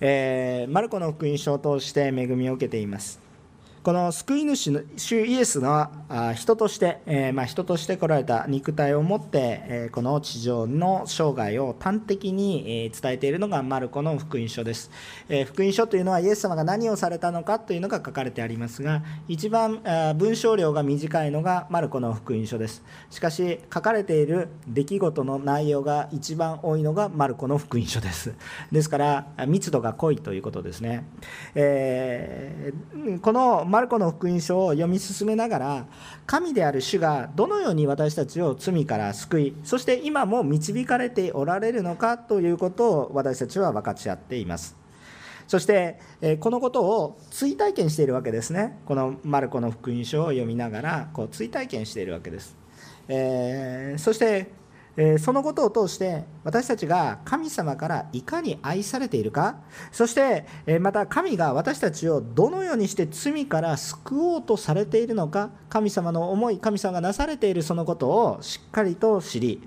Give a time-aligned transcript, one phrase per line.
[0.00, 3.27] えー、マルコの福音書を通して恵みを受けています。
[3.82, 5.90] この救い主の主イエスが
[6.34, 14.90] 人として、えー、まあ、人として来られた肉体を持って、えー、この地上の生涯を端的に、え伝えているのがマルコの福音書です、
[15.28, 19.80] え福音書というのはイエス様が何をされたのかというのが書かれてありますが一番
[20.16, 22.82] 文章量が短いのがマルコの福音書です。
[23.10, 28.34] しかし書かれている出来事の内容が一番多いのがマルコの福音書です。
[28.72, 31.04] ですから密度が濃いということですね、
[31.54, 35.86] えー、このマルコの福音書を読み進めながら
[36.26, 44.76] 神である主がどのように私たちを罪から救いそして今も導かれておられるのかということを私たちは分かち合っています。
[45.46, 45.98] そして
[46.40, 48.78] このことを追体験しているわけですね。
[48.84, 52.54] このマルコの福音書を読みながらこう追体験しているわけです、
[53.08, 54.50] えー、そして
[55.00, 59.60] えそのことを通して私たちが神様からいかに愛されているか
[59.92, 69.62] そしてえまた神が私たちをどのようにして罪から救おうとされているのか神様の思い神様がなされているそのことをしっかりと知り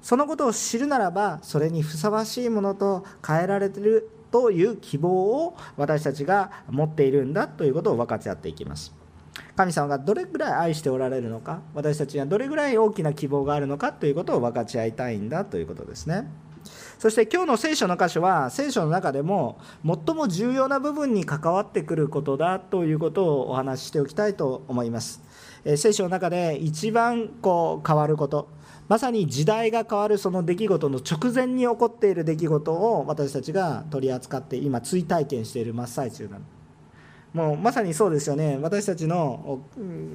[0.00, 9.05] そのことを知るならばそれにふさわしいものと変えられているという希望を私たちが持っているんだということを分かち合っていきます。
[9.56, 16.28] 神様がどれぐらい愛しておられるのか私たちにはどれぐらい大きな希望があるのかということを分かち合いたいんだということですね。
[16.98, 25.22] そして今日の聖書の箇所は聖書の中でも最も重要な部分に関わってくることだということをお話ししておきたいと思います。
[25.76, 28.48] 聖書の中で一番こう変わること
[28.88, 36.55] まさに時代が変わるその出来事の直前に起こっている出来事を私たちが取り扱って今追体験している真っ最中なんです
[37.36, 39.60] もうまさにそうですよね私たちの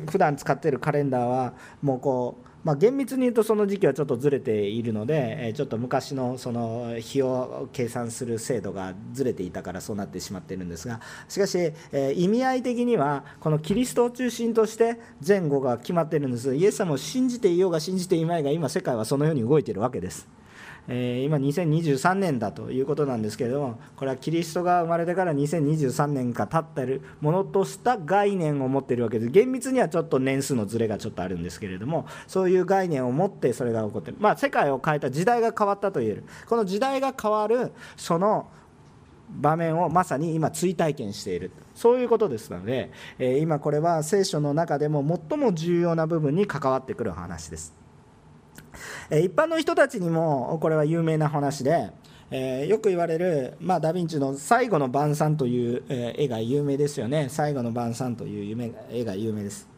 [0.09, 11.73] 普段使っているカレンダーはもうこうまあ、厳密に言うとその時期はちょっとずれているのでちょっと昔のその日を計算する制度がずれていたからそうなってしまっているんですがしかし
[12.13, 20.40] 意味合い的にはこのキリストを中心として前後が決まっているんですイエス様を信じていようが信じていまいが今世界はそのように動いているわけです。
[20.87, 34.17] え今2023年だということなんですけれどもこれはキリストが生まれてから2023年か経ってるものとした概念を持っているわけで厳密にはちょっと年数のずれがちょっとあるんですけれどもそういう概念を持ってそれが起こってる。
[34.19, 36.23] まあ世界を変えた時代が変わったと言える。
[36.47, 38.47] この時代が変わるその
[39.29, 41.51] 場面をまさに今追体験している。
[41.75, 42.91] そういうことですので
[43.39, 47.80] 今これは聖書の中でも最も重要な部分に関わってくる話です。
[49.09, 51.91] 一般の人たちにもこれは有名な話で、
[52.29, 59.70] えー、よく言われる、まあ、ダ・ヴィンチの「最後の晩餐」という、え絵が有名ですよね「最後の晩餐」という夢絵が有名です。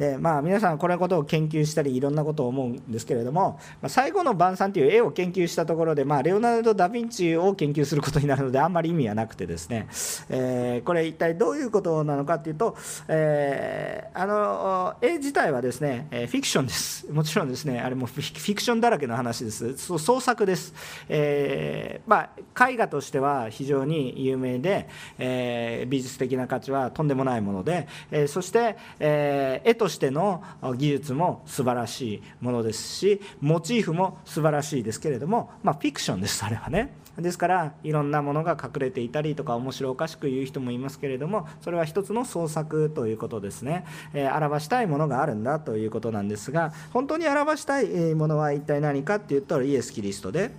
[0.00, 9.88] でまあ、皆さんこれのことを研究したりいろんなことを思うんですけれども「まあ、最後の晩餐」という絵を研究したところで、まあ、レオナルド・ダ・ヴィンチを研究することになるのであんまり意味はなくてですね、
[10.30, 12.78] えー、これ一体どういうことなのかというと、
[13.08, 17.06] えー、あの絵自体はですねフィクションです。
[17.12, 19.76] もちろんですねあれもフィクションだらけの話です。
[19.76, 20.72] 創作です、
[21.10, 30.42] えー、まあ、絵画としては非常に有名で、え美術的な価値はとんでもないもので、えそして、え絵としての
[30.78, 36.94] 技術も素晴らしいものですしモチーフも素晴らしいですけれども、まあ、フィクションですあれはね。
[37.18, 43.84] ですからいろんなものが隠れていたりとか面白おかしく言う人もいますけれどもそれは一つの創作ということですね、
[44.14, 50.52] えー、表したいものがあるんだということなんですが本当に表したいものは一体何かっていうとイエス・キリストで。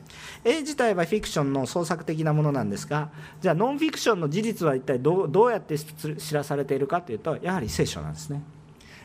[0.44, 3.10] 絵自体はフィクションの創作的なものなんですが
[3.42, 8.42] じゃあノンフィクションの事実は一体どうやって知らされているかというとやはり聖書なんですね。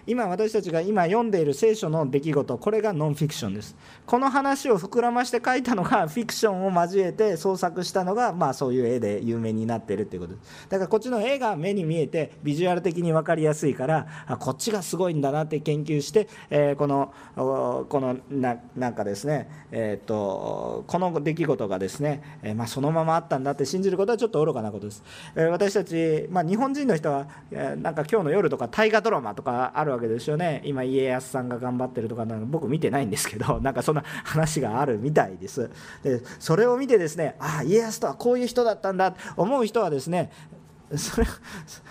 [0.06, 3.76] 今私たちが今読んでいる聖書の出来事これがノンフィクションです。
[4.06, 10.68] この話を膨らまして書いたのが フィクションを交えて創作したのがまあそういう絵で有名になっているということです。
[10.68, 25.02] だからこっちの絵が目に見えてビジュアル的に分かりやすいからあこっちがすごいんだなって研究して、えー、このこのななんかですね、えーと、この出来事がですね、えー、まあ、そのままあったんだって信じることはちょっと愚かなことです、
[25.34, 30.62] えー、私たち、まあ、日本人の人は、えなんか今日の夜とか大河ドラマとかあるわけですよね。
[30.64, 35.70] 今家康さんが頑張ってるとかなんか僕見てないんですけど なんかそんな話があるみたいです。
[36.02, 39.12] でそれを見てですねああ家康とはこういう人だったんだ。
[39.12, 40.30] と思う人はですね
[40.94, 41.26] それ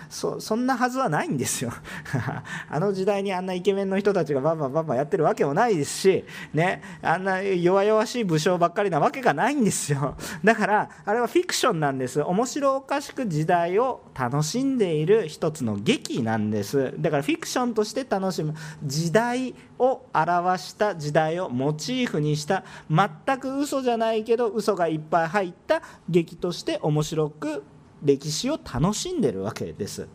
[0.08, 1.72] そそんなはずはないんですよ。
[2.70, 10.16] あの時代にあんなイケメンの人たちがバンバンバンバンやってるわけもないですし、ね、あんな弱々しい武将ばっかりなわけがないんですよ。
[10.42, 12.22] だからあれはフィクションなんです。
[12.22, 16.94] 面白おかしく時代を楽しんでいる一つの劇なんです。
[16.98, 27.62] だからフィクションとして楽しむ時代を表した時代をモチーフにした全く嘘じゃないけど嘘がいっぱい入った劇として面白く
[28.02, 30.08] 歴史を楽しんでるわけです。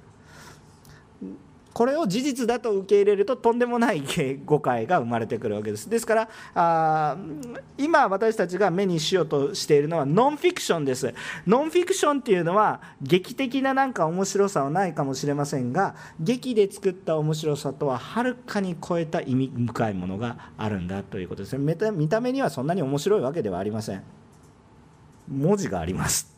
[1.74, 4.04] これを事実だと受け入れるととんでもない
[4.46, 5.90] 誤解が生まれてくるわけです。
[5.90, 7.18] ですからあ
[7.78, 11.14] 今私たちが目にしようとしているのはノンフィクションです。
[11.48, 21.58] ノンフィクションっていうのは劇的ななんか面白さはないかもしれませんが劇で作った面白さとははるかに超えた意味深いものがあるんだということです。
[21.58, 24.04] ね見た目にはそんなに面白いわけではありません。
[25.30, 26.31] 文字があります。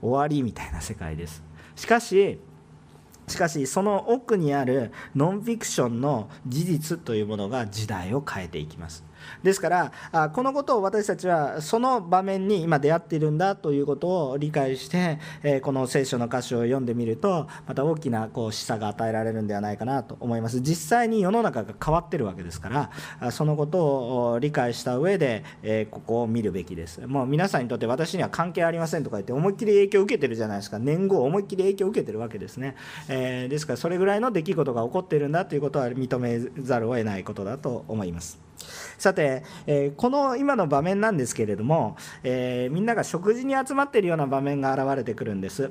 [0.00, 1.42] 終わりみたいな世界です。
[1.76, 2.38] しかし
[3.28, 9.04] しかしその奥にあるノンフィクションの事実というものが時代を変えていきます。
[9.42, 15.18] ですからこのことを私たちはその場面に今出会っているんだということを理解して
[15.62, 20.60] この聖書の歌詞を読んでみるとまた大きなこう示唆が与えられるんではないかなと思います。
[20.60, 22.90] 実際に世の中が変わってるわけですか
[23.20, 23.84] らそのこと
[24.32, 25.44] を理解した上で
[25.90, 27.06] ここを見るべきです。
[27.06, 30.78] もう皆さんにとって私には関係ありませんとか言って思いっきり影響を受けてるじゃないですか。
[30.78, 32.76] 年号思いっきり影響を受けてるわけですね、
[33.08, 38.47] え、ですからそれぐらいの出来事が起こっているんだということは認めざるを得ないことだと思います。
[38.98, 45.70] さて、えー、この今の場面なんですけれども、えー、みんなが食事に集まっているような場面が現れてくるんです。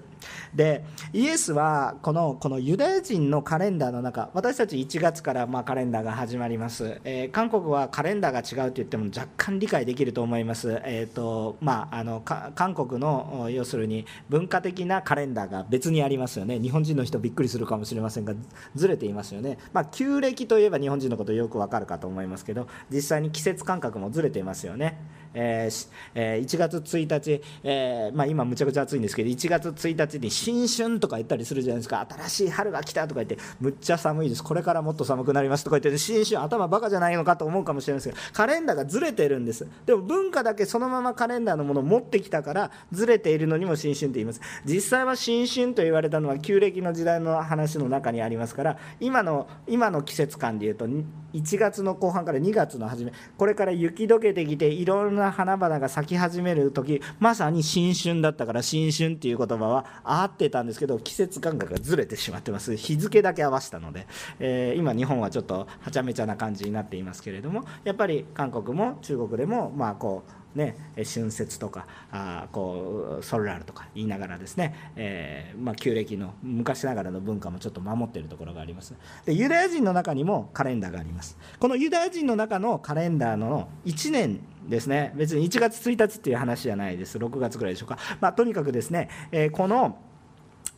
[0.56, 0.84] で
[1.14, 16.60] イエスはこのこのユダヤ人のカレンダーの中私たち1月からまカレンダーが始まります、えー、韓国はカレンダーが違うと言っても若干理解できると思います、えーとまあ、あの韓国の要するに文化的なカレンダーが別にありますよね。
[16.60, 18.34] 日本人の人びっくりするかもしれませんが
[18.76, 24.98] ずれていますよね、まあ、旧暦といえば日本人のことよくわかるかと思いますけど実際に季節感覚もずれていますよね。
[25.34, 32.06] えーえー、1月1日、えー、まあ、今むちゃくちゃ暑いんですけど1月1日に新春とか言ったりするじゃないですか。
[32.10, 34.44] 新しい春が来たとか言ってむっちゃ寒いです。
[34.44, 35.64] これからもっと寒くなります。
[35.64, 39.68] とか言って新春頭バカじゃないのかと思うかもしれないですけどカレンダーがずれてるんです。
[39.86, 44.42] でも文化だけそのままカレンダーのものを持ってきたからずれているのにも新春って言います。
[44.66, 50.88] 実際は新春と言われたのは旧暦の時代の話の中にありますから今の今の季節感でいうと
[51.34, 62.76] 1月の後半から2月の初めこれから雪解けてきていろんな花々が咲き始める時まさに新春だったから新春っていう言葉は合ってたんですけど季節感覚がずれてしまってます。
[62.76, 64.08] 日付だけ合わせたので、
[64.40, 78.96] えー、今日本はちょっとはちゃめちゃな感じになっていますけれどもやっぱり韓国も中国でもまあこうね、春節とかあこうソルラルとか言いながらですね、えー、まあ、旧暦の昔ながらの文化もちょっと守っているところがあります。
[79.26, 81.38] でユダヤ人の中にもカレンダーがあります。
[81.60, 85.14] このユダヤ人の中のカレンダーの1年ですね。
[85.16, 87.18] 別に1月1日っていう話じゃないです。
[87.18, 89.98] 6月ぐらいでしょうか、まあ、とにかくですね、えー、この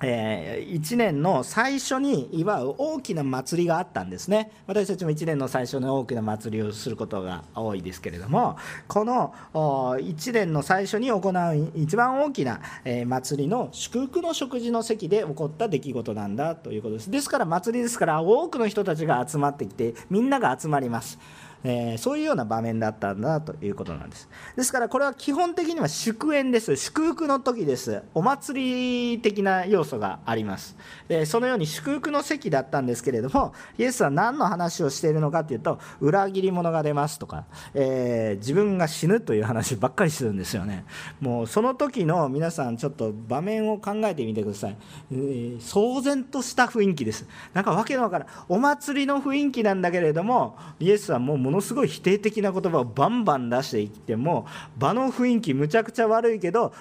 [0.01, 4.51] えー、1年の最初に祝う大きな祭りがあったんですね。
[4.67, 8.57] 私たちも1年の最初に大きな祭りをすることが多いですけれども
[8.87, 17.11] この1年の最初に行う一番大きな、えー、祭りの祝福の食事の席で起こった出来事なんだということです。
[17.11, 21.19] ですから祭りですから多くの人たちが集まってきてみんなが集まります。
[21.63, 24.29] えー、そういうような場面だったんだということなんです。
[24.55, 26.75] ですからこれは基本的には祝宴です。
[26.75, 28.01] 祝福の時です。
[28.13, 30.75] お祭り的な要素があります、
[31.07, 40.85] え、そのように祝福の席だったんですけれどもイエスは何の話をしているのかというと裏切り者が出ますとか、えー、自分が死ぬという話ばっかりするんですよね。
[41.19, 44.77] もうその時の皆さんちょっと場面を考えてみてください、
[45.11, 47.27] えー、騒然とした雰囲気です。
[47.53, 48.27] なんかわけのわからん。
[48.47, 54.45] お祭りの雰囲気なんだけれどもイエスはもうものすごい否定的な言葉をバンバン出していっても
[54.77, 56.73] 場の雰囲気むちゃくちゃ悪いけど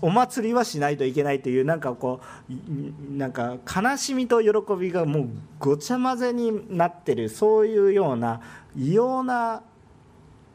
[0.00, 8.40] お祭りはしないといけないというなんかこうなんか悲しみと喜びがもうごちゃ混ぜになってるそういうような
[8.76, 9.62] 異様な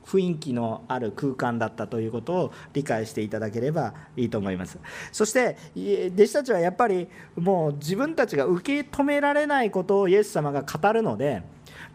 [0.06, 4.80] 雰囲気のある空間だったということを理解していただければいいと思います。
[5.12, 11.44] そして弟子たちはやっぱりもう自分たちが受け止められないことをイエス様が語るので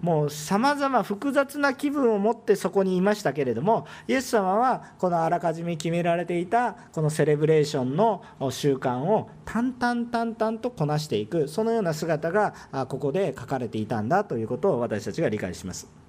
[0.02, 12.52] もうさまざま複雑な気分を持ってそこにいましたけれどもイエス様はこのあらかじめ決められていたこのセレブレーションの習慣を淡々淡々とこなしていくそのような姿が
[12.88, 16.01] ここで書かれていたんだということを私たちが理解します。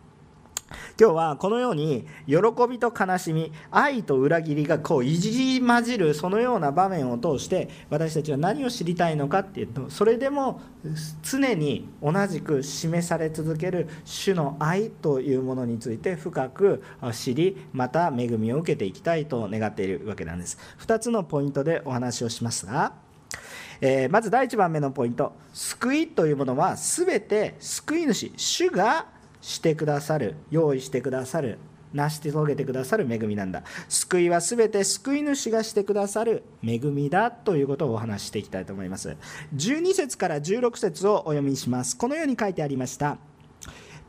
[1.00, 2.38] 今日はこのように喜
[2.70, 10.62] びと悲しみ愛と裏切りがこういじり混じるそのような場面を通して私たちは何を知りたいのかっていうとそれでも
[11.22, 20.58] 常に同じく示され続ける主の愛というものについて深く知りまた恵みを受けていきたいと願っているわけなんです。
[20.80, 22.94] 2つのポイントでお話をしますが
[23.82, 25.34] えー、まず第1番目のポイント。
[25.52, 29.08] 救いというものは全て救い主主が
[29.44, 31.60] してくださる用意してくださる
[31.94, 33.62] 成し遂げてくださる恵みなんだ。
[33.88, 39.16] 救いは全て救い主がしてくださる恵みだということをお話ししていきたいと思います。
[39.56, 41.96] 12節から16節をお読みします。
[41.96, 43.18] このように書いてありました。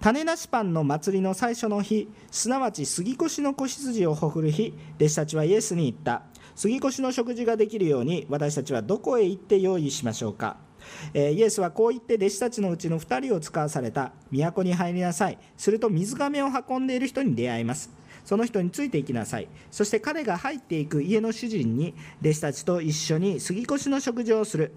[0.00, 6.22] 種なしパンの祭りの最初の日すなわち杉越の子羊をほふる日弟子たちはイエスに言った。
[6.54, 10.56] 杉越の食事ができるように私たちはどこへ行って用意しましょうか。
[11.12, 14.12] えイエスはこう言って弟子たちのうちの2人を使わされた。
[14.30, 15.38] 都に入りなさい。
[15.56, 17.90] すると水がめを運んでいる人に出会います。
[18.24, 19.48] その人についていきなさい。
[19.70, 24.72] そして彼が入っていく家の主人に弟子たちと一緒に杉越の食事をする。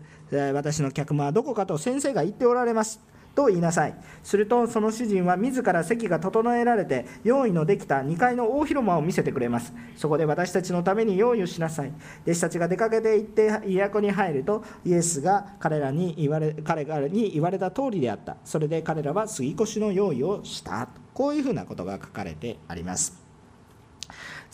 [0.53, 2.99] 私の客間はどこかと先生が言っておられます。
[3.37, 3.93] と言いなさい。
[4.23, 9.75] するとその主人は自ら席が整えられて用意のできた2階の大広間を見せてくれます。
[9.95, 11.93] そこで私たちのために用意をしなさい。
[12.23, 18.37] 弟子たちが出かけて行って都に入るとイエスが彼らに言われ彼らに言われた通りであった。
[18.43, 20.89] それで彼らは杉越の用意をした。
[21.13, 23.26] こういうふうなことが書かれてあります。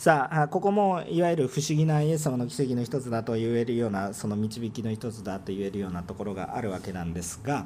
[0.04, 7.64] さあここもいわゆる不思議なイエス様の奇跡の一つだと言えるようなその導きの一つだと言えるようなところがあるわけなんですが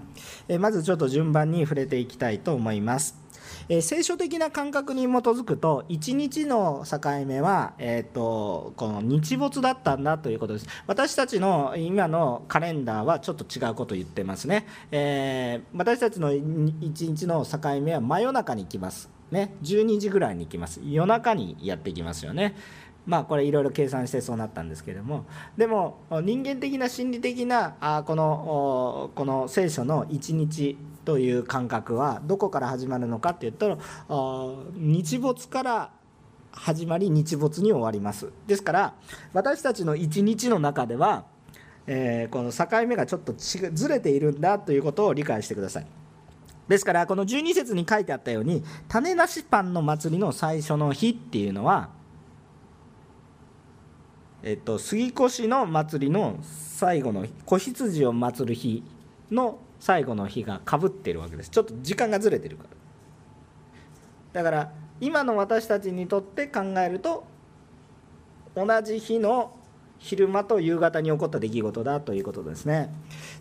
[0.60, 3.27] まずちょっと順番に触れていきたいと思います。
[3.68, 10.66] え聖書的な感覚に基づくと1日の境目は、えーと、この日没だったんだということです。
[10.86, 16.42] 私たちの今のカレンダーはちょっと違うことを言ってますね、えー、私たちの1
[16.80, 19.10] 日の境目は真夜中に来ます。
[19.30, 20.80] ね、12時ぐらいに行きます。
[20.82, 22.54] 夜中にやってきますよね。
[23.04, 25.26] まあこれいろいろ計算してそうなったんですけれども。
[25.56, 30.76] でも人間的な心理的なあこのこの聖書の一日
[31.08, 33.78] という感覚はどこから始まるのかっていうと
[34.74, 35.90] 日没から
[36.52, 38.94] 始まり日没に終わりますですから
[39.32, 41.24] 私たちの一日の中では、
[41.86, 45.86] えー、この境目がちょっとずれているんだということを理解してください。
[46.68, 51.88] ですからこの12節に書いてあったように種なしパンの祭りの最初の日っていうのは、
[54.42, 58.84] えっと、杉越の祭りの最後の子羊を祀る日
[59.30, 61.50] の最後の日がかぶってるわけです。
[61.50, 64.42] ちょっと時間がずれてるから。
[64.42, 67.24] だから今の私たちにとって考えると
[68.54, 69.54] 同じ日の
[69.98, 72.90] 昼間と夕方に起こった出来事だということですね。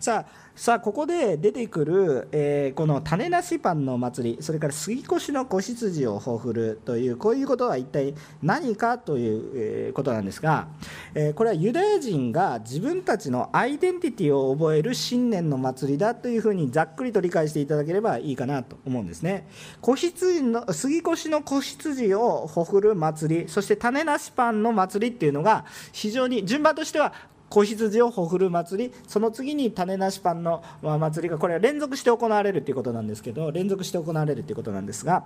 [0.00, 8.12] さあさあここで出てくる、えー、この種なしパンの祭りそれから杉越の子羊をほふるというこういうことは一体
[8.42, 10.66] 何かということなんですが、
[11.14, 19.46] えー、これはユダヤ人が自分たちのアイデンティティを覚える新年の祭りだというふうにざっくりと理解していただければいいかなと思うんですね。
[19.80, 27.12] 子羊の杉越の子羊をほふる祭りそして種なしパンの祭りっていうのが非常に順番としては
[27.48, 35.24] 子羊をほふる祭りその次に種なしパンの祭りがこれは連続して行われるということなんですけど連続して行われるということなんですが。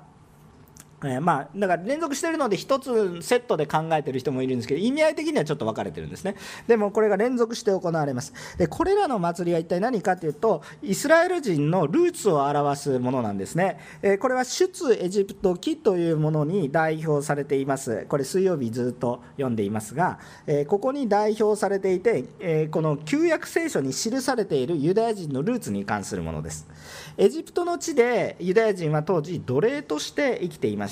[1.04, 6.36] えー、まあ、だから連続してるので1つセットで考えてる人もいるんですけど意味合い的にはちょっと分かれてるんですね。
[6.66, 8.32] でもこれが連続して行われます。
[8.58, 18.06] でこれらの祭りは一体何かというとイスラエル人のルーツを表すものなんですね、えー、これは出エジプト記というものに代表されています。
[18.08, 26.68] これ水曜日ずっと読んでいますが、えー、ここに代表されていて、えこの旧約聖書に記されているユダヤ人のルーツに関するものです。
[27.16, 30.91] エジプトの地でユダヤ人は当時奴隷として生きていまし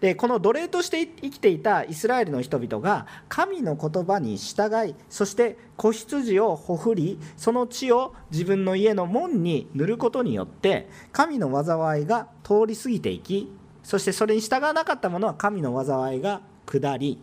[0.00, 17.18] でこの奴隷として生きていたイスラエルの人々が神の言葉に従いそして子羊をほふりその血を自分の家の門に塗ることによって神の災いが通り過ぎていきそしてそれに従わなかった者は神の災いが下り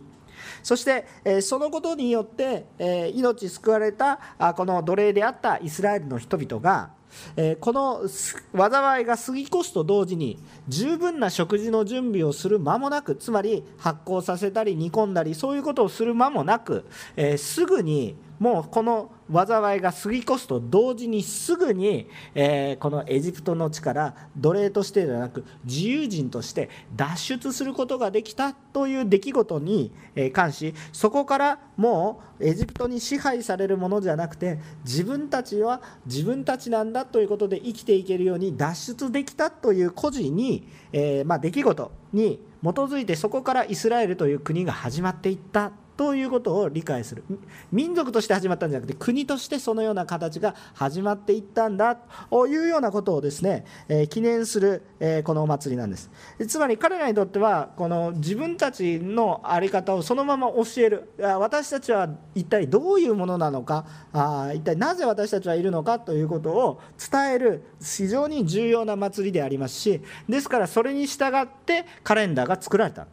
[0.62, 6.90] そして、えそのことによって、え命救われたあこの奴隷であったイスラエルの人々が
[7.36, 10.38] えこの災いが過ぎ越すと同時に
[10.68, 16.84] 十分な食事の準備をする間もなくつまり発酵させたり煮込んだりそういうことをする間もなく、
[17.16, 29.92] えすぐにもうこの災いが過ぎ越すと同時にすぐに、えー、このエジプトの地から奴隷としてではなく自由人として脱出することができたという出来事に
[30.32, 45.72] 関しそこからもうエジプトに支配されるものじゃなくて自分たちは自分たちなんだということで生きていけるように脱出できたという孤児に、えー、まあ、出来事に基づいてそこからイスラエルという国が始まっていった。
[46.00, 47.24] ということを理解する。
[47.70, 56.10] 民族として始まったんじゃなくて国としてそのような形が始まっていったんだというようなことをですね、えー、記念する、えー、このお祭りなんです。
[56.48, 61.10] つまり彼らにとってはこの自分たちの在り方をそのまま教える。
[61.18, 66.80] 私たちは一体どういうものなのかあ一体なぜ私たちはいるのかということを
[67.12, 73.06] 伝える非常に重要な祭りでありますしですからそれに従ってカレンダーが作られた。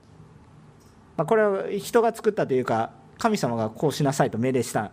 [1.17, 4.91] まあ、これは人が作ったというか神様がこうしなさいと命令した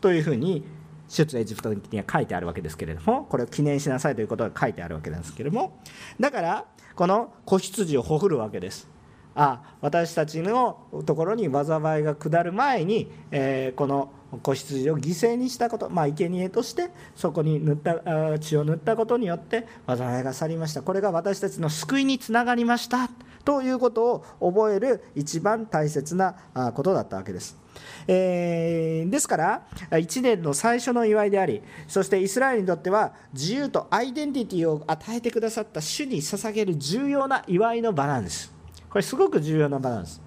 [0.00, 0.64] というふうに
[1.08, 5.78] 出エジプトには書いてあるわけですけれどもこれを記念しなさいということが書いてあるわけなんですけれども
[6.20, 8.88] だからこの子羊をほふるわけです。
[9.34, 14.12] あ私たちのところに災いが下る前に、えー、この
[14.42, 20.82] 子羊を犠牲にしたこと、まあ、生贄としてそこに塗った血を塗ったことによって災いが去りました。
[20.82, 23.08] これが私たちの救いにつながりました。
[23.44, 26.34] ということを覚える一番大切な
[26.74, 27.62] ことだったわけです。
[28.06, 38.52] えー、ですから1年の最初の祝いでありそしてイスラエルにとっては自由とアイデンティティを与えてくださった主に捧げる重要な祝いのバランス
[38.90, 40.20] これすごく重要なバランス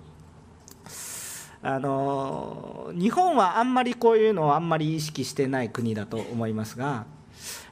[1.62, 7.06] あの日本はあんまりこういうのをあんまり意識してない国だと思いますが、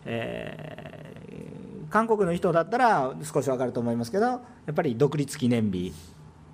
[0.05, 1.62] えー、
[1.93, 4.39] 韓国の人だったら少し分かると思いますけどや
[4.71, 5.93] っぱり独立記念日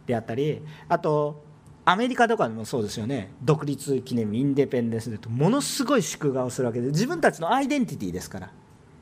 [0.05, 1.45] であったりあと
[1.85, 3.31] アメリカとかでもそうですよね。
[3.41, 8.51] 独立記念日インデペンデンスデーとものすごい祝賀をするわけで自分たちのアイデンティティですから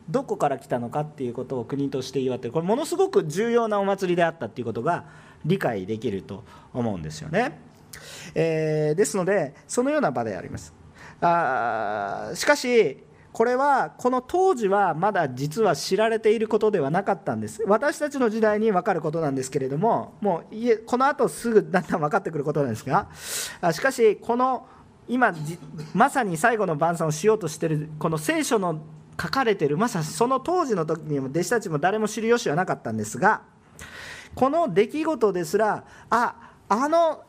[0.08, 5.06] どこから来たのかっていうことを国として祝ってこれものすごく重要なお祭りであったっていうことが
[5.44, 7.60] 理解できると思うんですよね、
[8.36, 10.76] えー、ですのでそのような場であります。
[11.20, 13.07] あしかし
[13.38, 17.62] これはこの当時はまだ実は知られていることではなかったんです。
[17.68, 23.10] 私たちの時代に分かることなんですけれどももうこのあとすぐだんだん分かってくることなんですが
[23.72, 24.66] しかしこの
[25.08, 25.36] 今
[25.94, 28.82] まさに最後の晩餐をしようとしてるこの聖書の
[29.22, 33.44] 書かれてるまさにその当時の時にも弟子たちも誰も知る由はなかったんですが
[34.34, 36.36] この出来事ですらあ
[36.68, 37.22] あの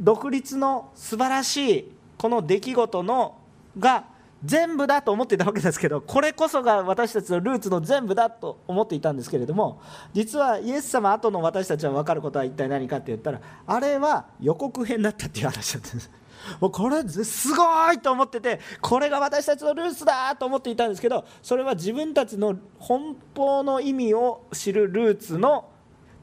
[0.00, 3.40] 独立の素晴らしいこの出来事の
[3.76, 4.14] が
[4.46, 16.10] 全部だと思っていたわけですけどこれこそが私たちのルーツの全部だと思っていたんですけれども実はイエス様後の私たちは分かることは一体何かって言ったらあれは予告編だったっていう話だったんです。
[16.60, 25.64] もうこれすごいと思っててこれが私たちのルーツだと思っていたんですけどそれは自分たちの本当の意味を知るルーツの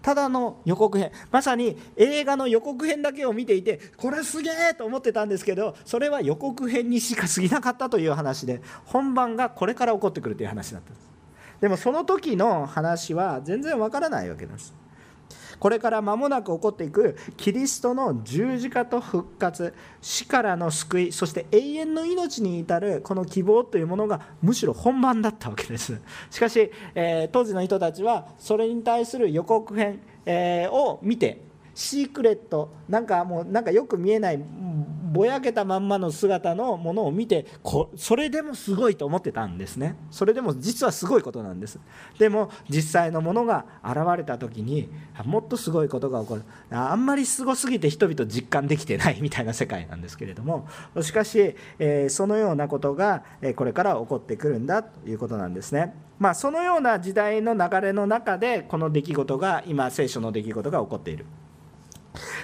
[0.03, 1.11] ただの予告編。
[1.31, 11.09] まさに映画の予告編だけを見ていてこれすげえと思ってたんですけどそれは予告編にしか過ぎなかったという話で本番がこれから起こってくるという話だったんです。
[11.61, 14.83] でもその時の話は全然わからないわけです。
[15.63, 26.02] これから間もなく起こっていくキリストの十字架と復活死からの救いそして永遠の命に至るこの希望というものがむしろ本番だったわけです。
[26.30, 31.39] しかし、えー、当時の人たちはそれに対する予告編、えー、を見て
[31.73, 34.39] シークレットなんかもうなんかよく見えない
[35.13, 39.95] ぼやけたまんまの姿のものを見てこそれでもすごいと思ってたんですね。
[40.09, 41.79] それでも実はすごいことなんです。
[42.17, 44.89] でも実際のものが現れた時に
[45.23, 46.43] もっとすごいことが起こる。
[46.71, 50.67] あんまりすごすぎて人々実感できてないみたいな世界なんですけれども。
[51.01, 53.23] しかし、えー、そのようなことが
[53.55, 55.93] これから起こってくるんだということなんですね。
[56.17, 61.25] まあ、そのような時代の流れの中でこの出来事が今聖書の出来事が起こっている。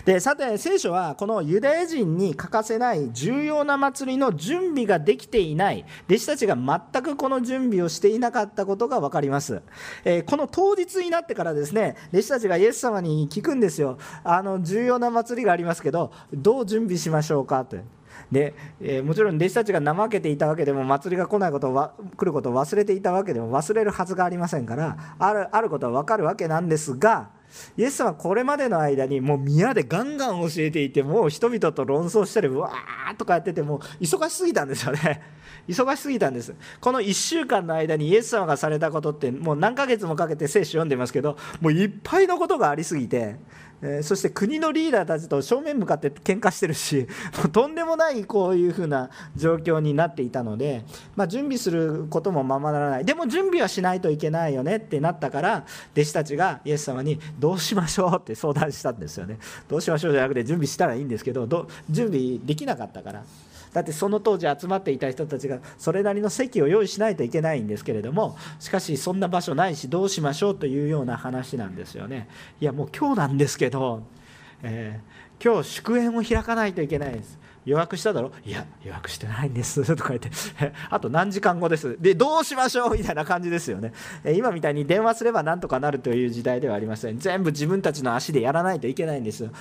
[0.05, 5.85] でさて聖書はこのユダヤ人に欠かせない重要な祭りの準備ができていない。
[6.07, 9.61] 弟子たちが全くこの準備をしていなかったことが分かります、
[10.03, 13.97] えー、この当日になってからですね弟子たちがイエス様に聞くんですよ。
[14.23, 17.83] あの重要な祭りがありますけどどう準備しましょうかって。
[18.31, 27.29] で、えー、もちろん弟子たちが怠けていたわけでも祭りが来ないことを来ることを忘れていたわけでも忘れるはずがありませんからあるあることは分かるわけなんですが
[27.77, 35.21] イエス様はこれまでの間にもう宮でガンガン教えていてもう人々と論争したりうわーとかやってても忙しすぎたんですよね。
[35.67, 36.55] 忙しすぎたんです。
[36.79, 43.35] この1週間の間にイエス様がされたことってもう何ヶ月もかけて聖書読んでますけどもういっぱいのことがありすぎて
[43.81, 47.07] えそして国のリーダーたちと正面向かって喧嘩してるし
[47.51, 50.83] とんでもないこういうふうな状況になっていたので、
[51.15, 59.39] まあ、準備することもままならないでも準備はしないといけないよねってなったから弟子たちがイエス様にどうしましょうって相談したんですよね
[59.69, 61.47] どうしましょうじゃなくて準備したらいいんですけど
[61.89, 63.23] 準備できなかったから。
[63.73, 72.27] だってその当時集まっていた人たちがそれなりの席を用意しないといけないんですけれどもしかしそんな場所ないしどうしましょうというような話なんですよね。
[72.59, 74.03] いやもう今日なんですけど、
[74.63, 77.37] えー、今日祝宴を開かないといけないです。
[77.65, 78.31] 予約しただろ？
[78.45, 79.83] いや予約してないんです。
[79.95, 80.29] とか言って。
[80.89, 81.97] あと何時間後です。
[81.99, 82.97] でどうしましょう？
[82.97, 83.93] みたいな感じですよね。
[84.35, 87.19] 今みたいに電話すればなんとかなるという時代ではありません。
[87.19, 89.51] 全部自分たちの足でやらないといけないんですよ。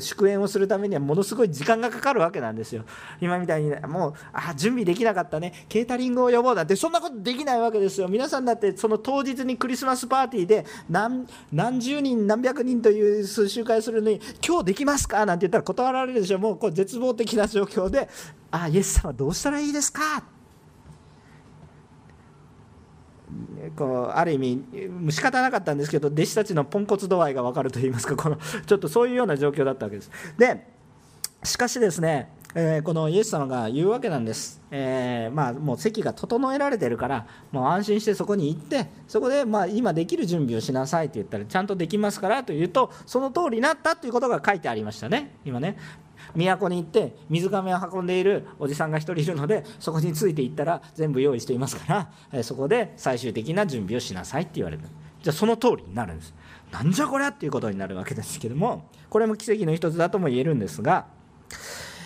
[0.00, 2.84] 祝宴をするためにはものすごい時間がかかるわけなんですよ。
[3.20, 5.66] 今みたいにもうあ準備できなかったね。
[5.68, 8.08] ケータリングを呼ぼうだってそんなことできないわけですよ。
[8.08, 15.26] 皆さんだってその当日にクリスマスパーティーで何何十人何百人という集会するのに今日できますか？
[15.26, 16.38] なんて言ったら断られるでしょ。
[16.38, 18.08] もうこれ絶望的的な状況で
[18.50, 20.22] 「あイエス様どうしたらいいですか?」
[23.76, 24.64] こうある意味
[25.10, 30.10] 仕方なかったんですけど弟子たちのポンコツ度合いが分かるといいますかこのちょっとそういうような状況だったわけです。
[30.38, 30.68] で
[31.42, 45.76] しかしですねえー、このイエス様が言うわけなんです、えー、まあ、もう席が整えられてるからもう安心してそこに行ってそこでまあ今できる準備をしなさいと言ったらちゃんとできますからと言うとその通りになったということが書いてありましたね今ね
[46.34, 54.82] 都に行って水がを運んでいるおじさんが1人いるのでそこについて行ったら全部用意していますから、え、そこで最終的な準備をしなさいって言われる
[55.22, 56.34] じゃあその通りになるんです
[56.70, 61.06] なんじゃこりゃっていうことになるわけですけどもこれも奇跡の一つだとも言えるんですが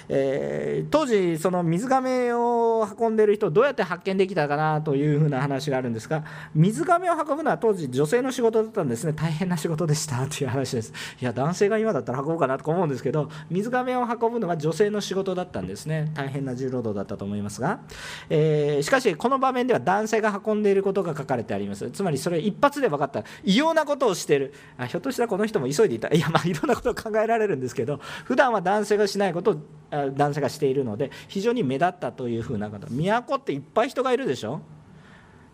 [0.09, 9.13] えー、当時その水がを運んでる人どうやって発見できたかなというふうな話があるんですが水がを運ぶのは当時女性の仕事だったんですね。
[9.13, 10.93] 大変な仕事でしたという話です。
[11.21, 16.11] いや男性が今だったら運ぼうかなと思うんですけど水がを運ぶのは女性の仕事だったんですね。
[16.15, 17.81] 大変な重労働だったと思いますが、
[18.29, 21.91] えー、しかしこの場面では男性が運んでいることが書かれてあります。
[21.91, 23.25] つまりそれ一発で分かった。
[23.45, 24.53] 異様なことをしてる。
[24.77, 26.09] あひょっとしたらこの人も急いでいた。
[26.09, 29.57] いやまあいろんなことを考えられるんですけど普段は男性がしないことを
[30.07, 34.61] 男性がしているので非常に目立ったというふうな方都っていっぱい人がいるでしょ？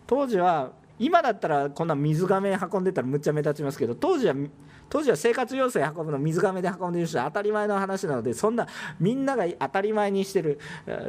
[0.07, 4.35] 当時は今だったらこんな水がめ運んでたらむっちゃ目立ちますけど当時は
[4.87, 8.67] 当時は生活用水運ぶの水がめで運んでる人は当たり前の話なのでそんな
[8.99, 10.59] みんなが当たり前にしてる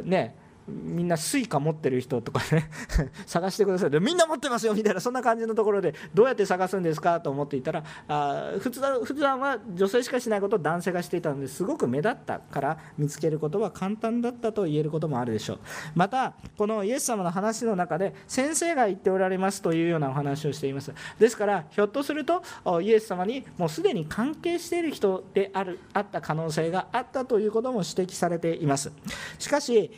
[0.03, 0.35] ね
[0.67, 2.69] みんなスイカ持ってる人とかね
[3.25, 3.89] 探してください。
[3.89, 15.59] でみんな持ってますよみたいなそんな感じのところでどうやって探すんですかと思っていたらあ普通普段は女性しかしないことを男性がしていたのですごく目立ったから見つけることは簡単だったと言えることもあるでしょう。
[15.95, 20.93] またこのイエス様の話の中で先生が言っておられますというようなお話をしています。
[21.19, 22.43] ですからひょっとすると
[22.81, 28.91] イエス様にもうすでに関係している人であるあった可能性があったということも指摘されています。
[29.39, 29.91] しかし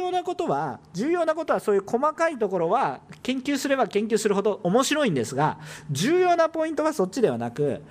[0.00, 5.58] 要要なことは重要なことはそういう細かいところは研究すれば研究するほど面白いんですが
[5.90, 7.82] 重要なポイントはそっちではなく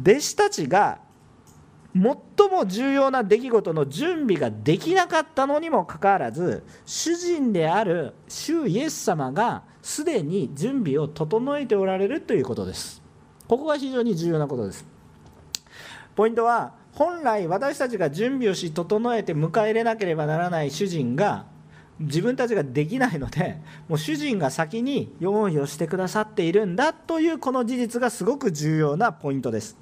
[0.00, 0.98] 弟子たちが
[1.94, 13.02] 最も重要な出来事の準備ができなかったのにもかかわらず主人である主イエス様がすでに準備を整えておられるということです。
[13.48, 14.84] ここが非常に重要なことです。
[16.14, 21.46] ポイントは本来私たちが準備をし整えて迎え入れなければならない主人が
[22.00, 29.78] 自分たちができないのでもう主人が先に用意をしてくださっているんだというこの事実がすごく重要なポイントです。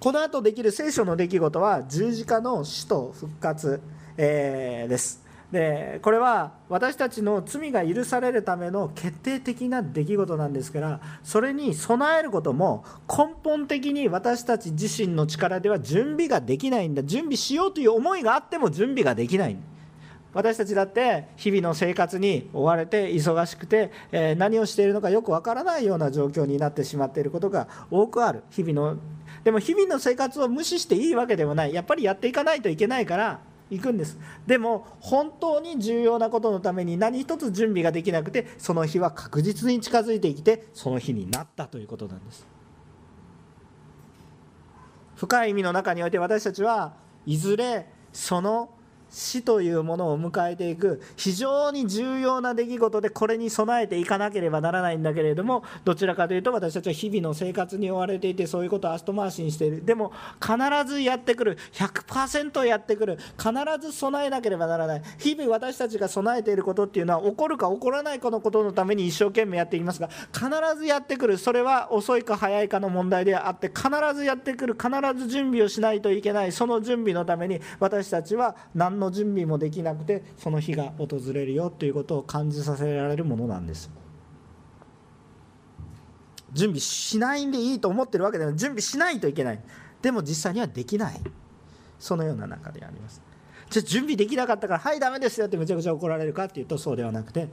[0.00, 3.80] この後できる聖書の出来事は十字架の死と復活、
[4.16, 5.23] えー、です。
[5.54, 17.04] でこれは私たちの罪が許されるための決定的な出来事なんですからそれに備えることも根本的に私たち自身の力では準備ができないんだ。
[17.04, 19.56] 準備しようという思いがあっても準備ができない。
[20.32, 28.42] 私たちだって日々の生活に追われて忙しくて、え何をしているのかよくわからないような状況になってしまっていることが多くある。
[28.50, 28.98] 日々の
[29.44, 31.72] でも日々の生活を無視していいわけでもない。
[31.72, 34.18] やっぱりやっていかないといけないから行くんです。
[34.46, 42.46] でも本当に重要なことのために何一つ準備ができなくてその日は確実に近づいてきてその日になったということなんです。
[45.16, 48.70] 深い意味の中において私たちはいずれその
[49.14, 59.84] 死というものを迎えていく非常に重要な出来事でこれに備えていかなければならないんだけれどもどちらかというと私たちは日々の生活に追われていてそういうことを後回しにしている。
[59.84, 65.02] でも必ずやってくる100%やってくる必ず備えなければならない。
[65.18, 71.38] 日々私たちが備えていることっていうのは起こるか起こらないかのことのために一生懸命やっていきますが必ずやってくる。
[71.38, 74.74] それは遅いか早いかの問題であって必ずやってくる。
[74.74, 76.52] 必ず準備をしないといけない。
[76.52, 83.90] その準備のために私たちは何のの準備もできなくてその日が訪れるよということを感じさせられるものなんです。
[86.52, 89.60] 準備しないんでいいと思ってるわけでは準備しないといけない。
[90.00, 91.20] でも実際にはできない。
[91.98, 93.20] そのような中であります。
[93.70, 97.48] じゃ準備できなかったからはいダメですよってめちゃくちゃ怒られるかっていうとそうではなくて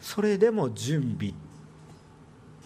[0.00, 1.34] それでも準備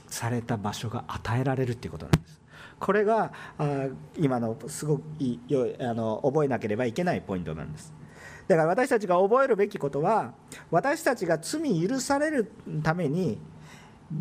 [0.08, 2.40] された場所が与えられるっていうことなんです。
[2.78, 3.86] これがあ
[4.18, 5.38] 今のすごくい
[5.80, 7.92] あの覚えなければいけないポイントなんです。
[8.52, 10.34] だから私たちが覚えるべきことは
[10.70, 13.38] 私たちが罪許されるために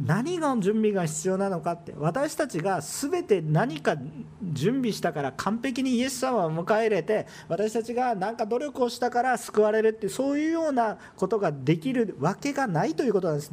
[0.06, 3.98] 何が準備が必要なのかって私たちが全て何か
[4.42, 13.52] 準備したから完璧にイエス様を迎え入れて私たちが何か努力をしたから救われるってそういうようなことができるわけがないということなんです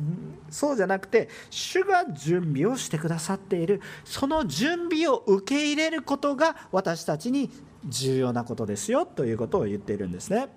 [0.49, 7.51] そうじゃなくて主が準備をしてくださっているその準備を受け入れることが私たちに
[7.85, 10.49] 重要なことですよということを言っているんですね。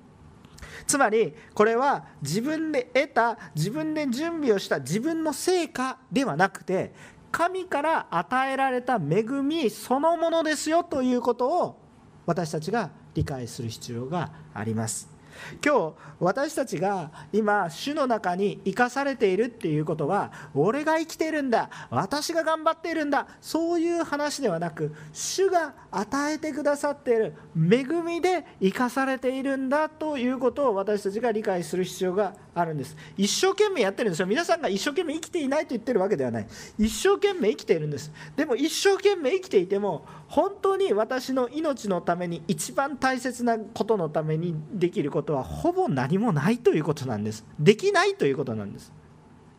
[0.88, 6.94] つまりこれは自分で得た自分で準備をした自分の成果ではなくて
[7.32, 11.80] 神から与えられた恵みそのものですよということを
[12.26, 15.21] 私たちが理解する必要があります。
[15.66, 32.96] 今日私たちが今主の中に生かされているっていうことは俺が生きているんだ私が頑張っているんだそういう話ではなく主が与えてくださっている恵みで生かされているんだということを私たちが理解する必要があるんです。
[33.18, 34.28] 一生懸命やってるんですよ。
[34.28, 36.48] 皆さんが一生懸命生きていないと言ってるわけではない。
[36.78, 38.12] 一生懸命生きているんです。
[38.36, 47.46] でも一生懸命生きていても本当に私の命のために一番大切なことのためにできることことはほぼ何もないということなんです。
[47.60, 48.92] できないということなんです。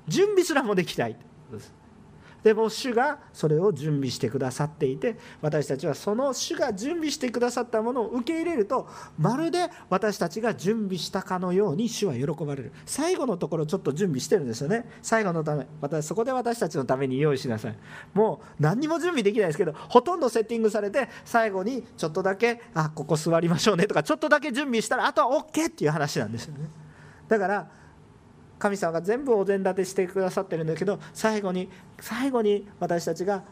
[0.09, 1.17] 準備すらもできない。
[2.43, 12.73] でも主がそれを準備してくださっていて私たちはその主が準備してくださったものを受け入れるとまるで私たちが準備したかのように主は喜ばれる。
[12.87, 14.89] 最後のところちょっと準備してるんですよね。
[15.03, 17.77] 最後のため私そこで私たちのために用意しなさい。
[18.15, 26.69] もう何にも準備できないですけどほとんどセッティングされて最後にちょっとだけあここ座りましょうねとかちょっとだけ準備したらあとは OK っていう話なんですよね。
[27.29, 27.82] だから
[28.63, 31.69] 神様が全部お膳立てしてくださってるんだけど最後に
[32.01, 33.45] 最後に私たちが、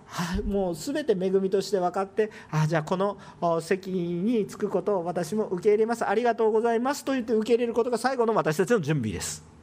[0.45, 3.19] もう全て恵みとして分かってあじゃあこの
[3.61, 9.60] 席に着くことを私も受け入れますありがとうございますと言って受け入れることが最後の私たちの準備です。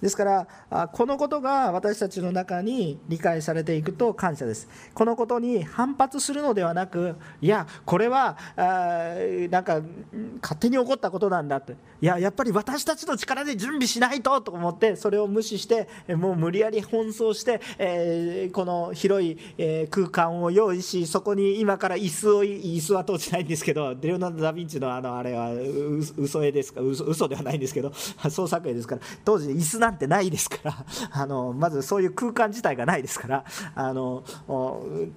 [0.00, 0.24] ですか
[0.70, 4.68] らこのことが私たちの中に理解されていくと感謝です。
[4.94, 9.80] このことに反発するのではなくいやこれはなんか
[10.42, 11.76] 勝手に起こったことなんだって。
[12.00, 25.50] いややっぱり私たちの力で準備しないとと思ってそれを無視してもう無理やり奔走して、え、この広い、え空間を用意しそこに今から椅子を椅子は当時ないんですけどレオナルド・ダ・ヴィンチのあのあれは
[26.16, 26.80] 嘘絵ですか？
[26.80, 27.92] 嘘嘘ではないんですけど
[28.30, 29.00] 創作絵ですから。
[29.24, 34.24] 当時椅子なてないですから あのまずそういう空間自体がないですからあの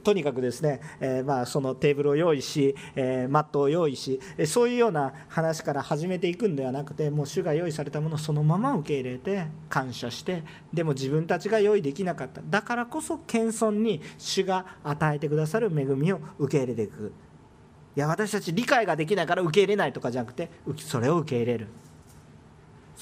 [0.04, 12.42] とにかくですね、えー、まあ、そのテーブルを用意し、えー、マットを用意しそういうような話から始めていくんではなくてもう主が用意されたものをそのまま受け入れて感謝してでも自分たちが用意できなかった。
[12.50, 17.14] だからこそ謙遜に主が与えてくださる恵みを受け入れていく。
[17.96, 21.68] いや私たち理解ができないから受け入れないとかじゃなくてそれを受け入れる。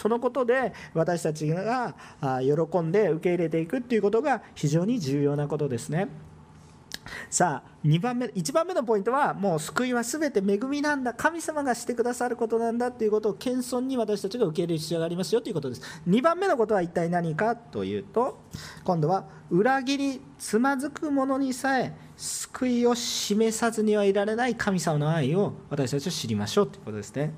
[0.02, 1.94] そのことで私たちが
[2.42, 6.08] 喜んで受け入れていくっていうことが非常に重要なことですね。
[7.30, 11.14] さあ2番目1番目のポイントはもう救いは全て恵みなんだ。
[11.14, 15.82] 神様がしてくださることなんだということを謙遜に私たちが受け入れる必要がありますよということです。
[16.08, 18.40] 2番目のことは一体何かというと
[18.84, 27.34] 今度は裏切りつまずく者にさえ救いを示さずにはいられない神様の愛を私たちは知りましょうということですね。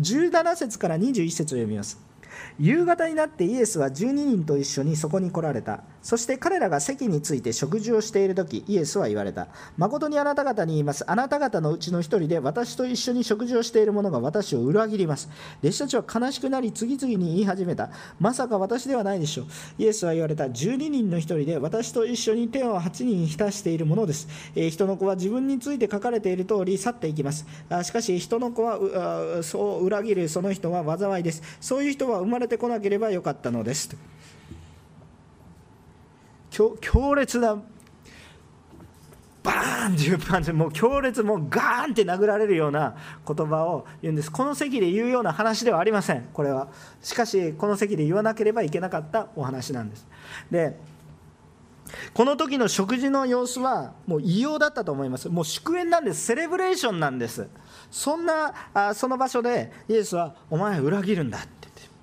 [0.00, 2.11] 17節から21節を読みます。
[2.58, 5.82] 夕方になってイエスは12人と一緒にそこに来られた。
[6.02, 9.48] そして彼らが席について食事をしている時イエスは言われた。
[9.76, 11.08] 誠にあなた方に言います。
[11.10, 15.28] あなた方のうちの一人で私と一緒に食事をしている者が私を裏切ります。
[15.62, 17.90] 弟子たちは悲しくなり次々に言い始めた。
[18.18, 19.46] まさか私ではないでしょう。
[19.78, 20.44] イエスは言われた。
[20.44, 27.46] 12人の一人で私と一緒に手を8人浸しているものです、えー、人の子は自分について書かれている通り去っていきます。
[27.68, 31.42] あしかし人の子はそう裏切るその人は災いです。
[31.60, 33.96] そういう人は生まれてこなければよかったのです。
[36.50, 37.62] 強烈な
[39.42, 40.48] バーンっていう感じ。
[40.48, 42.94] でもう強烈もうガーンって殴られるような
[43.26, 44.30] 言葉を言うんです。
[44.30, 46.28] この席で言うような話ではありません。
[46.32, 46.68] これは。
[47.02, 50.06] しかしこの席で言わなければいけなかったお話なんです。
[50.50, 50.78] で
[52.14, 55.28] この時の食事の様子はもう異様だったと思います。
[55.28, 56.24] もう祝宴なんです。
[56.24, 57.48] セレブレーションなんです。
[57.90, 61.62] そんなあその場所でイエスは「お前裏切るんだ」って。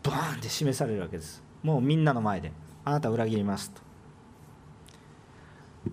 [0.09, 1.41] 言ってバーンって示されるわけです。
[1.63, 2.51] もうみんなの前で
[2.85, 3.89] 「あなた裏切ります」と。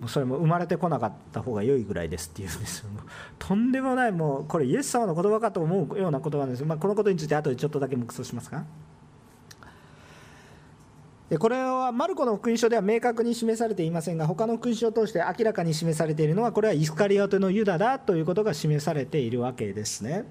[0.09, 2.91] それも生まれてこなかった方が良いぐらいですっていうんですよ。
[3.39, 4.13] とんでもない。
[4.13, 8.65] もうこれイエス様の言葉かと思うような言葉なんです、まあ、このことについて後でちょっとだけ黙想しますか
[11.39, 20.25] これはマルコの福音書では明確に示されていませんが他の福音書を通して明らかに示されているのはこれはイスカリオテのユダだということが示されているわけですね。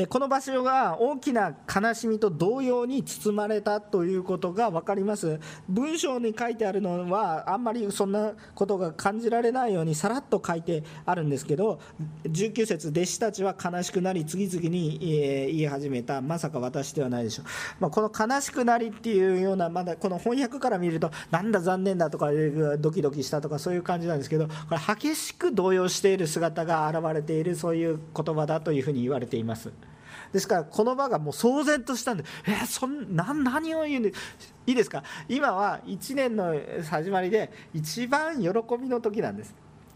[0.00, 11.80] でこの場所が大きな悲しみと同様に包まれたということが分かります文章に書いてあるのはあんまりそんなことが感じられないようにさらっと書いてあるんですけど
[12.24, 17.46] 19節弟子たちは悲しくなり次々に言い始めたまさか私ではないでしょう、
[17.78, 22.30] まあ、この悲しくなりっていうようなまだこの翻訳から見るとなんだ残念だとか
[22.78, 29.70] ドキドキしたとかそういう感じなんですけどこれ激しく動揺している姿が現れているそういう言葉だというふうに言われています。
[30.32, 34.12] ですからこの場がもう騒然としたんでえそんな何を言うんで
[34.66, 35.02] いいですか？
[35.28, 36.54] 今は1年の
[36.88, 38.48] 始まりで一番喜
[38.80, 39.54] びの時なんです。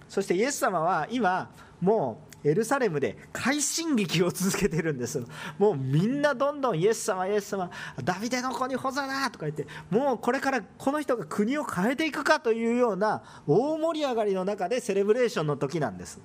[0.08, 5.22] そしてイエス様は今もうエルサレムで快進撃を続けてるんです。
[5.58, 7.70] もうみんなどんどんイエス様イエス様
[8.02, 16.20] ダビデの子にホザナとか言ってもうこれからこの人が国を変えていくかというような大盛り上がりの中でセレブレーションの時なんです。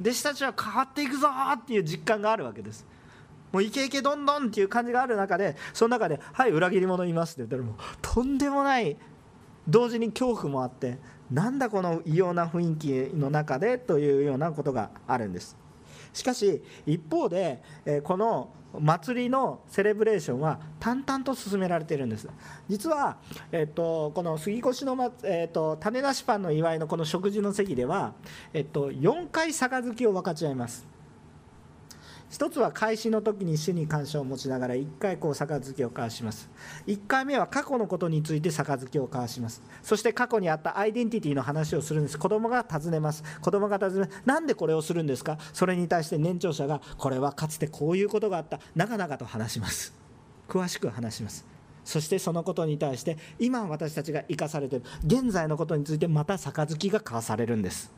[0.00, 2.86] 弟子たちは変わっていくぞっていう実感があるわけです。
[3.52, 8.96] もうイケイケどんどんっていう感じがある中でその中で「はい裏切り者います」って言ったらもうとんでもない
[9.68, 10.98] 同時に恐怖もあって
[11.30, 15.56] なんだこの異様な雰囲気の中でというようなことがあるんです。
[16.12, 17.62] しかし一方で
[18.04, 22.28] この祭りのセレブレーションは淡々と進められているんです。
[22.68, 23.18] 実は、
[23.50, 28.14] えっと、この杉越の、えっと、種なしパンの祝いのこの食事の席では、
[28.52, 30.86] えっと、4回杯を分かち合います。
[32.32, 36.48] 一つは開始の時に主に感謝を持ちながら1回こう杯を交わします。
[36.86, 39.60] 1回目は過去のことについて杯を交わします。
[39.82, 42.18] そして過去にあったアイデンティティの話をするんです。
[42.18, 43.22] 子供が尋ねます。
[43.42, 45.36] 子供が尋ねなんでこれをするんですか？
[45.52, 48.60] それに対して年長者がこれはかつてこういうことがあった。
[48.74, 49.92] 長々と話します。
[50.48, 51.44] 詳しく話します。
[51.84, 54.86] そしてそのことに対して今私たちが生かされている。
[55.04, 57.92] 現在のことについてまた杯が交わされるんです。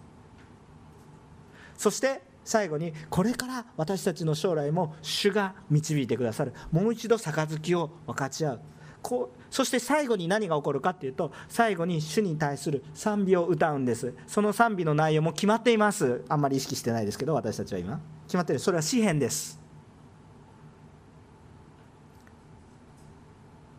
[1.78, 6.52] そして最後にこれから私たちの将来も主が導いてくださる。
[6.70, 8.60] もう一度杯を分かち合う。
[9.02, 14.14] こうそして最後に何が起こるかっていうと最後に主に対する賛美を歌うんです。
[14.26, 16.24] その賛美の内容も決まっています。
[16.28, 18.00] あんまり意識してないですけど私たちは今。
[18.26, 18.58] 決まってる。
[18.58, 19.60] それは詩篇です。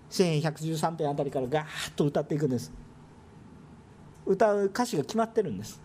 [0.10, 2.72] 詩篇113編あたりからガーッと歌っていくんです。
[4.26, 5.85] 歌う歌詞が決まってるんです。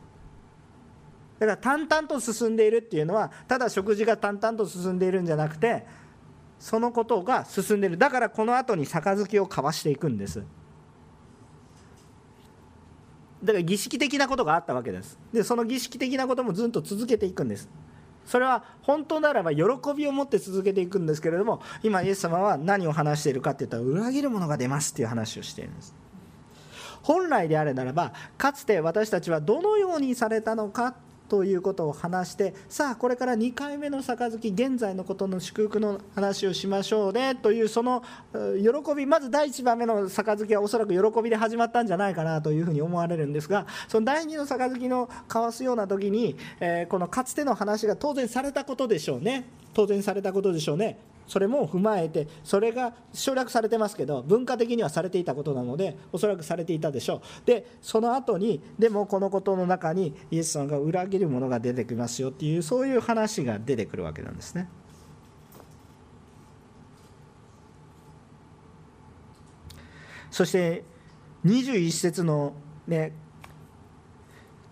[1.41, 5.87] だから淡々と進んでいるっていうのはただ食事が淡々と進んでいるんじゃなくて
[6.59, 7.97] そのことが進んでいる。
[7.97, 10.43] だからこの後に杯を交わしていくんです。
[13.43, 15.19] だから儀式的なことがあったわけです。
[15.33, 17.71] でその儀式的なこともずっと続けていくんです。
[18.27, 19.65] それは本当ならば喜
[19.97, 25.95] びを持って続けていくんですけれども今イエス様は何を話しているかっていったら裏切るものが出ますっていう話をしているんです。
[27.03, 30.95] 本来であれならばかつて私たちはどのようにされたのか
[31.31, 49.45] ということを話してさあこれから2回目の杯現在のことの祝福の話をしましょうねというその喜びまず第1番目の杯はおそらく喜びで始まったんじゃないかなというふうに思われるんですがその第2の杯の交わすような時に、えこのかつての話が当然されたことでしょうね。
[49.73, 50.99] 当然されたことでしょうね。
[51.31, 64.69] それも踏まえてそれが省略されてますけど文化的にはされていたことなのでおそらくされていたでしょうでその後にでもこのことの中にイエス様が裏切るものが出てきますよっていうそういう話が出てくるわけなんですね。
[70.33, 70.83] そして
[71.45, 72.55] 21節の
[72.89, 73.13] ね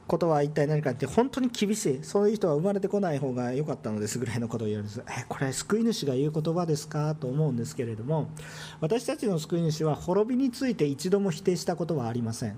[0.08, 1.98] ことは一体何かって本当に厳しい。
[2.02, 5.02] そういう人は生まれてこない方が良かったのですぐらいのことを言われるんです。
[5.06, 8.30] えこれ救い主が言う言葉ですかと思うんですけれども
[8.80, 12.56] 私たちの救い主は滅びについて一度も否定したことはありません、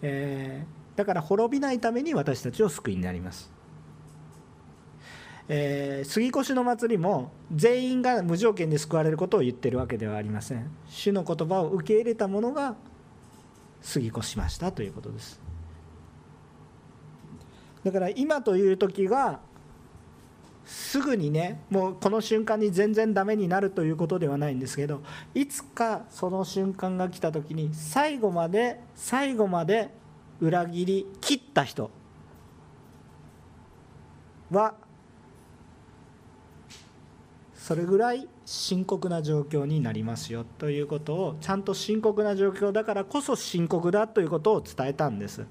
[0.00, 3.52] えー、だから滅びないために私たちを救いになります。
[5.48, 10.70] えー、杉越の祭りも全員が無条件で救われることを言ってるわけではありません。
[10.86, 12.76] 主の言葉を受け入れた者が
[13.92, 15.41] 過ぎ越しましたということです。
[17.84, 19.40] だから今という時が
[20.64, 25.02] すぐにねもうこの瞬間に全然ダメになるということではないんですけど
[25.34, 29.90] いつかその瞬間が来た時に最後まで最後まで
[30.40, 31.90] 裏切り切った人
[34.50, 34.74] は
[37.54, 45.46] それぐらい深刻な状況になりますよということをちゃんと深刻な状況だからこそ深刻だということを伝えたんです。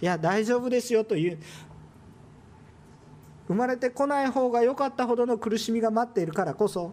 [0.00, 1.38] いや大丈夫ですよという。
[3.46, 6.92] 生まれてこない方が良かったほどの苦しみが待っているからこそ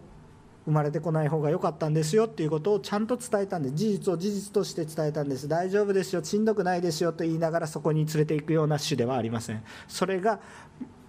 [0.66, 5.48] 生まれてこない方が良かったんですよっていうことをちゃんと伝えたんで事実を事実として伝えたんです。
[5.48, 9.64] 大丈夫ですよしんどくないですよと言いながらそこに連れていくような種ではありません。
[9.88, 10.40] それが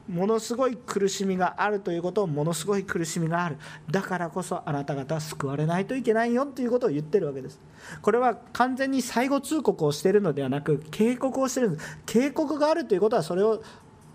[0.07, 3.57] ものすごい苦しみがあるということをものすごい苦しみがある。
[3.89, 7.61] だからこそあなた方は救われないといけないよということを言ってるわけです。
[8.01, 11.99] これは完全に最後通告をしているのではなく警告をしてるんです。
[12.05, 13.63] 警告があるということはそれを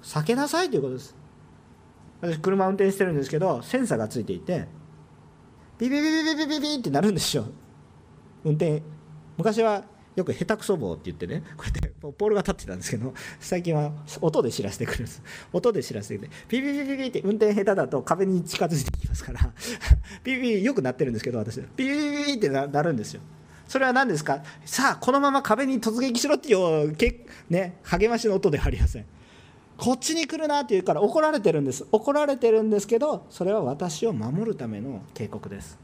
[0.02, 1.16] 避けなさいということです。
[2.20, 4.66] 私車運転してるんですけどセンサーがついていて
[5.78, 7.46] ビビビビビビビビってなるんですよ。
[8.44, 8.82] 運転。
[9.36, 9.84] 昔は
[10.18, 15.22] よく下手くそ棒って言ってねこうやってポールが立ってたんですけど最近は音で知らせてくるんです。
[15.52, 19.40] 音で知らせてくれてピピピピピって運転下手だと壁に近づいてきますから
[20.24, 21.60] ピピピよくなってるんですけど私。
[21.60, 23.20] ピピピピってなるんですよ。
[23.68, 24.42] それは何ですか？
[24.64, 29.04] さあこのまま壁に突撃しろっていうけね励ましの音ではありません。
[29.76, 31.86] こっちに来るなって言うから怒られてるんです。
[31.92, 35.78] 怒られてるんですけどそれは私を守るための警告です。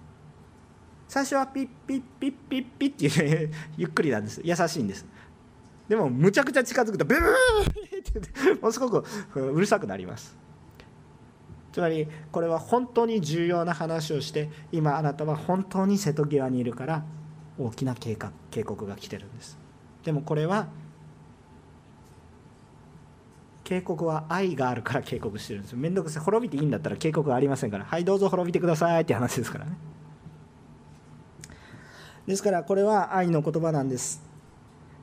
[1.14, 4.40] 最初はピッピッピッピッピッっていうゆっくりなんです。
[4.42, 5.06] 優しいんです。
[5.88, 7.22] でもむちゃくちゃ近づくとブーっ
[8.02, 9.04] てものすごく
[9.36, 10.36] うるさくなります。
[11.70, 17.04] つまりこれは本当に重要な話をして今あなたは本当に瀬戸際にいるから
[17.60, 18.18] 大きな警
[18.50, 19.56] 警告が来てるんです。
[20.02, 20.66] でもこれは
[23.62, 25.72] 警告は愛があるから警告してるんです。
[25.74, 27.84] よ面倒くさい滅びていいんだったら警告はありませんから。
[27.84, 29.76] はいどうぞ滅びてくださいって話ですからね。
[32.26, 34.22] ですからこれは愛の言葉なんです。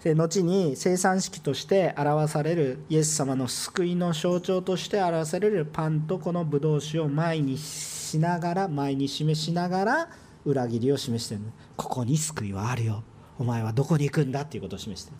[0.03, 10.09] 後に生産式として表されるイエス様の救いの象徴として表されるパンとこのブドウ酒を前にしながら前に示しながら
[10.43, 11.43] 裏切りを示している。
[11.77, 13.03] ここに救いはあるよ。
[13.37, 15.17] お前はどこに行くんだっていうことを示してる。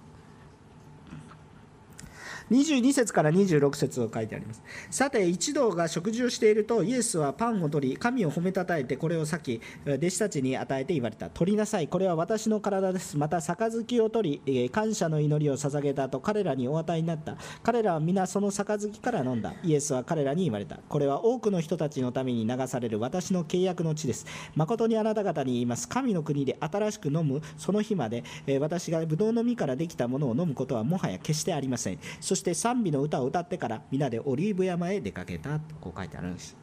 [2.52, 4.62] 22節から26節を書いてあります。
[4.90, 11.30] さて一同が食事をしているとイエスはパンを取り神を褒めたたえてこれを裂き弟子たちに与えて言われた。
[11.30, 11.88] 取りなさい。
[11.88, 13.18] これは私の体です。
[13.18, 17.38] また杯を取り感謝の祈りを捧げたと彼らにお与えになった。
[17.64, 19.54] 彼らは皆その杯から飲んだ。
[19.64, 20.78] イエスは彼らに言われた。
[20.90, 24.26] これは多くの人たちのために流される私の契約の地です。
[24.56, 25.88] 誠にあなた方に言います。
[25.88, 28.26] 神の国で新しく飲むその日まで
[28.60, 32.00] 私がブドウの実からできたものを飲むことはもはや決してありません。
[32.20, 36.58] そして賛美の歌を歌ってから皆でオリーブ山へ出かけたとこう書いてあるんです。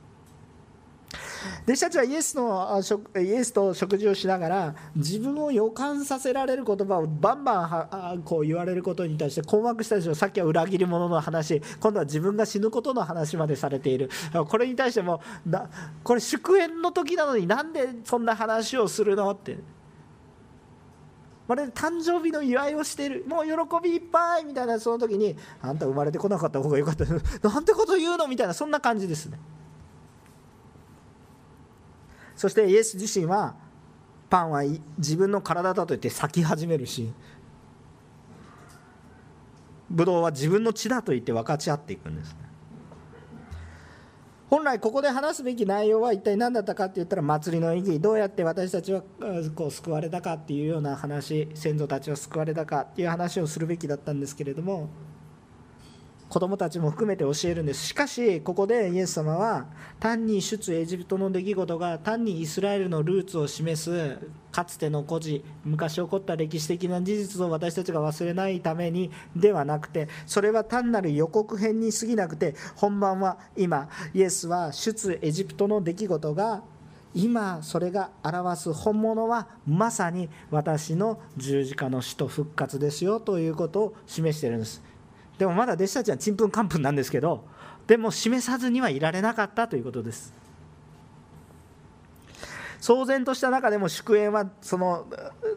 [1.64, 2.82] 弟子たちはイエスの
[3.16, 14.10] イエスと食事をしながら自分を予感させられる言葉をバンバンこう言われることに対して困惑したでしょさっきは裏切り者の話今度は自分が死ぬことの話までされている。
[14.48, 15.22] これに対しても
[16.02, 19.30] これ祝宴の時なのになんでそんな話をするの？
[19.30, 19.77] って。
[21.48, 23.24] まるで誕生日の祝いをしている。
[23.26, 27.04] もう喜びいっぱいみたいなその時にあんた生まれてこなかった方がよかった。
[27.48, 28.28] なんてこと言うの？
[28.28, 29.40] みたいなそんな感じですね。
[32.36, 33.56] そしてイエス自身は
[34.30, 34.62] パンは
[34.98, 37.12] 自分の体だと言って咲き始めるし
[39.90, 42.47] ブドウは自分の血だと言って分かち合っていくんですね。
[44.50, 49.02] 本来ここで話すべき内容は一体何だったかって言ったら祭りの意義どうやって私たちは
[49.54, 54.88] こう救われたかっていうような話先祖たちは救われたかっていう話をするべきだったんですけれども
[56.28, 57.86] 子供たちも含めて教えるんです。
[57.86, 59.66] しかしここでイエス様は
[59.98, 64.18] 単に出エジプトの出来事が単にイスラエルのルーツを示す
[64.52, 76.62] かつての孤児昔起こった歴史的な事実を私たちが忘れないためにではなくてそれは単なる予告編に過ぎなくて本番は今イエスは出エジプトの出来事が
[77.14, 84.87] 今それが表す本物はまさに私の十字架の死と復活ですよということを示してるんです。
[85.38, 87.44] でもまだ弟子たちはちんぷんかんぷんなんですけど
[87.86, 90.34] でも示さずにはいられなかったということです。
[92.80, 95.06] 騒然とした中でも祝宴はその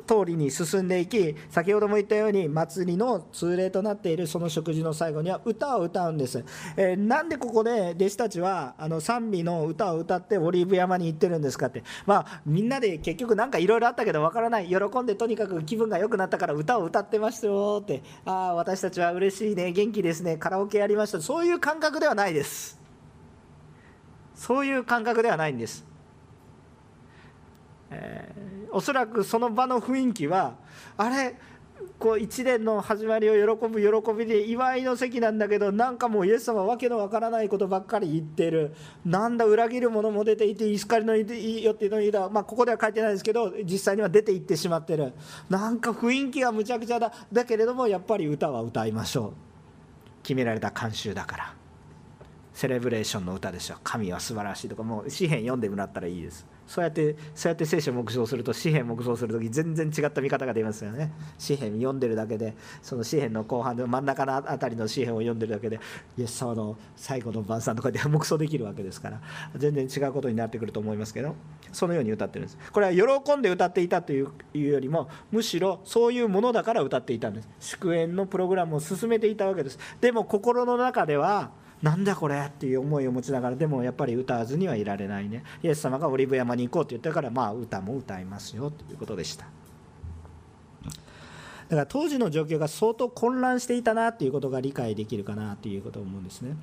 [0.07, 6.43] 通りに進んでいき先ほども言ったように祭りの通例となっているその食事の最後には歌を歌うんです、
[6.75, 11.83] えー、なんでここで弟子たちはあの賛美の歌を歌ってオリーブ山に行ってるんですかって。
[12.05, 14.67] まあみんなで結局なんかいろいろあったけどわからない。
[14.67, 18.01] 喜んでとにかく気分が良くなったから歌を歌ってましたよって。
[18.25, 19.71] ああ私たちは嬉しいね。
[19.71, 20.37] 元気ですね。
[20.37, 21.21] カラオケやりました。
[21.21, 22.79] そういう感覚ではないです。
[24.35, 25.90] そういう感覚ではないんです。
[27.91, 30.55] えー、おそらくその場の雰囲気は
[30.97, 31.35] あれ
[31.97, 38.73] こう一年の始まりを喜ぶ喜びで祝いの席なんだけどなんかもうイエス様わけのわからないことばっかり言ってる。
[39.05, 45.13] なんだ裏切る者も出ていてイスカリのいいよっていうのにまあここでは書いてないですけど実際には出ていってしまってる。
[45.49, 49.33] なんか雰囲気がむちゃくちゃだだけれどもやっぱり歌は歌いましょう。
[50.23, 51.53] 決められた慣習だから。
[52.53, 53.75] セレブレーションの歌でしょ。
[53.83, 56.45] 神は素晴らしいとかもう詩篇読んでもらったらいいです。
[56.71, 61.11] そうやってそうやって聖書を黙想すると詩篇黙想する時全然違った見方が出ますよね。
[61.37, 65.81] 詩篇読んでるだけでその詩篇の後半で真ん中のあたりの詩篇を読んでるだけで
[66.17, 69.19] イエス様の最後の晩餐とかで黙想できるわけですから
[69.57, 71.35] 全然違うことになってくると思いますけど
[71.73, 72.57] そのように歌ってるんです。
[72.71, 77.49] これは喜んで歌っていたというよりもむしろそういうものだから歌っていたんです。
[77.59, 79.77] 祝宴のプログラムを進めていたわけです。
[79.99, 81.51] でも心の中では
[81.81, 85.43] なんだこれっていう思いを持ちながらでもやっぱり歌わずにはいられないね。
[85.63, 89.45] イエス様がオリブ山に行こうって言ったからまあ歌も歌いますよということでした。
[91.69, 96.55] だから当時の状況が相当混乱していたなっていうことが理解できるかなということを思うんですね。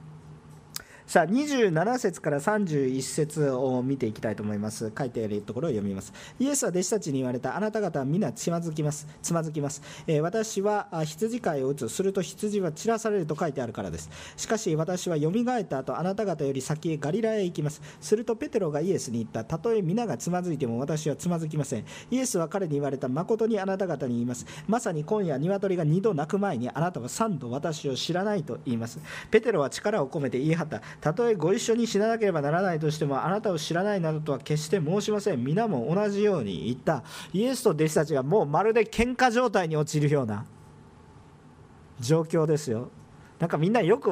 [1.08, 4.92] さあ27節から31節を見ていきたいと思います。
[4.96, 6.12] 書いてあるところを読みます。
[6.38, 7.56] イエスは弟子たちに言われた。
[7.56, 9.06] あなた方は皆つまずきます。
[9.22, 11.88] つまずきます、えー、私は羊飼いを打つ。
[11.88, 14.10] すると羊は散らされると書いてあるからです。
[14.36, 17.80] しかし私はよみがえった後あなた方より先へガリラへ行きます。
[18.02, 19.44] するとペテロがイエスに言った。
[19.44, 21.86] たとえ皆がつまずいても私はつまずきません。
[22.10, 23.08] イエスは彼に言われた。
[23.08, 24.44] 誠にあなた方に言います。
[24.66, 28.98] まさに今夜鶏が2度鳴く前にあなたは3度私を知らないと言います。
[29.30, 30.82] ペテロは力を込めて言い張った。
[31.00, 35.44] たとえご一緒に死ななければならないとしてもあなたを知らないなどとは決して申しません。
[35.44, 37.04] 皆も同じように言った。
[37.32, 40.44] イエスと弟子たちがもうまるで喧嘩状態に陥るような
[42.00, 42.90] 状況ですよ。
[43.38, 44.10] なんかみんなよく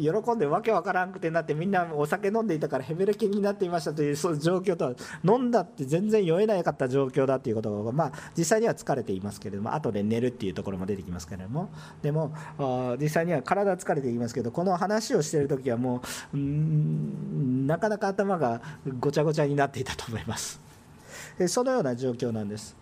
[0.00, 4.94] 喜んでわけわからんくてなってみんなお酒飲んでいたからヘベレケになっていましたというそういう状況とは
[5.24, 11.70] 飲んだって全然酔えなかった状況だということが、まあ、実際には疲れていますけれども後で寝るっていうところも出てきますけれども
[12.02, 12.32] でも
[12.98, 16.02] 実際には体疲れていますけどこの話をしている時はも
[16.32, 18.62] うなかなか頭が
[19.00, 20.60] ごちゃごちゃになっていたと思います。
[21.48, 22.76] そのような状況なんです。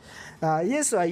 [0.65, 1.05] イエスは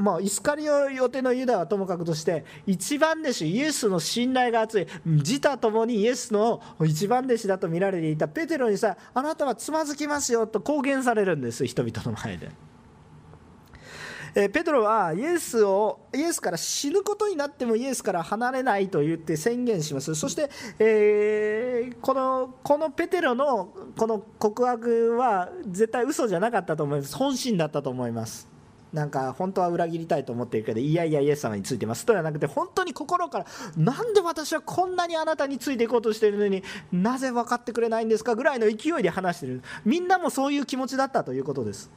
[0.00, 12.50] まあ、イスカリオ予定のユダはともかくとして一番弟子イエスの信頼が厚い自他ともにイエスの一番弟子だと見られていたペテロにさあなたはつまずきますよと公言されるんです人々の前で。
[14.34, 20.14] えペトロはイエスをイエスから死ぬことになってもイエスから離れないと言って宣言します。
[20.14, 27.16] そして、えー、このこのペテロのこの告白は絶対嘘じゃなかったと思います。
[27.16, 28.49] 本心だったと思います。
[28.92, 32.04] なんか本当は裏切りたいと思っているけどいやいやイエス様についてます。
[32.04, 36.62] とはなくて本当に心からなんで私はこんなにあなたについていこうとしているのに
[36.92, 39.62] なぜ分かってくれないんですかぐらいの勢いで話している。
[39.84, 41.90] みんなもそういう気持ちだったということです。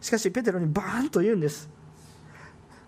[0.00, 1.68] しかしペテロにバーンと言うんです。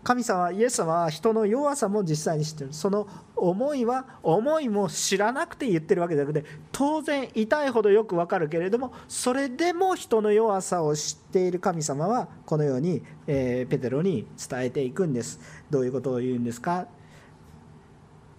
[0.02, 2.72] 神様イエス様は人の弱さも実際に知ってる。
[2.72, 15.38] その思いは思いも知らなくて言ってるわけじゃなくて当然痛いほどよくわかるけれどもそれでも人の弱さを知っている神様はこのように、えー、ペテロに伝えていくんです。
[15.70, 16.86] どういうことを言うんですか？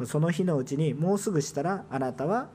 [0.05, 2.49] その日のうちにもうすぐしたらあなたは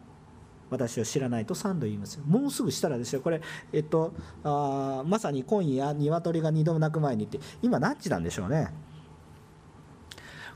[0.69, 2.25] 私を知らないと3度言いますよ。
[2.27, 3.21] もうすぐしたらですよ。
[3.21, 3.41] これ
[3.73, 8.73] えっとあまさに今夜鶏が2度も鳴く前にって今何時なんでしょうね？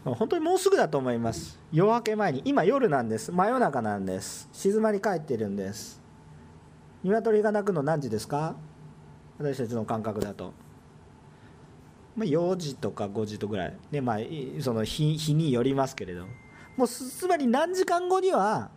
[0.04, 1.60] 本当にもうすぐだと思います。
[1.70, 2.42] 夜明け前に。
[2.44, 3.30] 今夜なんです。
[3.32, 4.48] 真夜中なんです。
[4.52, 6.00] 静まり返ってるんです。
[7.02, 8.56] 鶏が鳴くの何時ですか？
[9.38, 10.52] 私たちの感覚だと、
[12.16, 13.76] ま、4時とか5時とぐらい。
[13.90, 14.18] でまあ
[14.60, 16.26] その日日によりますけれど。
[16.76, 18.70] もうつまり何時間後には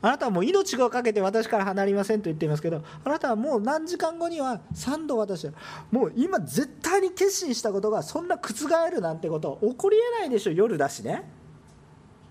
[0.00, 5.52] あなたはもう命を懸けて私から離れませんと言っていますけどあなたはもう何時間後には3度私は
[5.90, 11.24] もう今絶対に決心したことがそんな覆るなんてこと起こりえないでしょ夜だしね。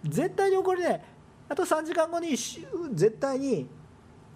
[0.04, 1.02] 絶対に起こりない。
[1.50, 3.68] あと3時間後に絶対に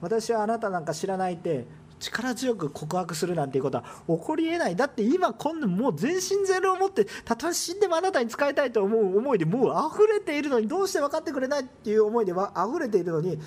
[0.02, 1.66] 私はあなたなんか知らないって
[2.02, 4.76] 力強く告白するなんていうことは起こりえない。
[4.76, 13.38] だって今今度もう全身全霊を持ってたとえ死んでもあなたに使いたいと思う思いでもう溢れているのにどうして分かってくれないっていう思いでは溢れているのに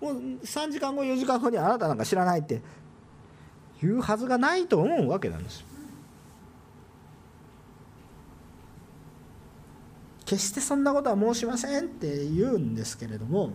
[0.00, 2.60] もう3時間後4時間後にあなたなんか知らないって
[3.82, 5.64] 言うはずがないと思うわけなんです
[10.24, 13.52] 決してそんなことは申しませんって言うんですけれども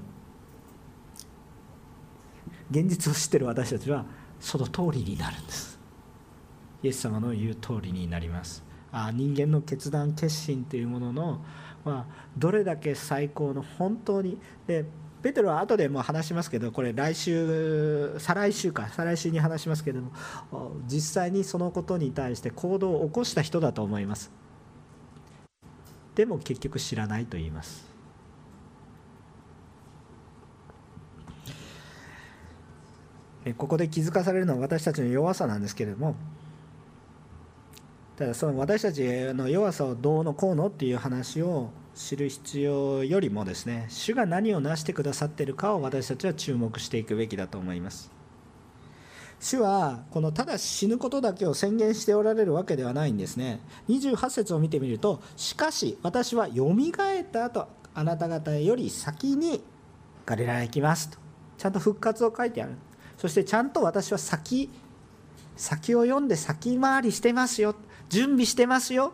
[2.72, 4.06] 現実を知ってる私たちは
[4.40, 5.80] その通りになるんです。
[6.82, 8.64] イエス様の言う通りになります。
[8.92, 11.46] あ人間の決断決心というものの、
[11.86, 14.40] まあ、どれだけ最高の本当に。
[14.68, 14.86] で
[15.22, 20.12] ペテロは後でも話しますけどこれ来週再来週か再来週に話しますけども
[20.88, 24.32] 実際にそのことに対して行動を起こした人だと思います。
[26.16, 27.89] でも結局知らないと言います。
[33.58, 36.16] ここで気づかされるのは私たちの弱さなんですけれども
[38.18, 39.02] ただその私たち
[39.34, 48.12] の弱さをどうのこうのっていう話を知る必要よりもですね主が何を成してくださってるかを私たちは注目していくべきだと思います。
[49.40, 53.62] 主はこのただ死ぬことだけを宣言しておられるわけではないんですね。
[53.88, 59.64] 28節を見てみるとしかし私はよみがえった後あなた方より先に
[60.26, 61.18] ガリラヤ行きますと
[61.58, 62.74] ちゃんと復活を書いてある。
[63.20, 64.70] そしてちゃんと私は先
[65.58, 67.76] 先を読んで先回りしてますよ。
[68.08, 69.12] 準備してますよ。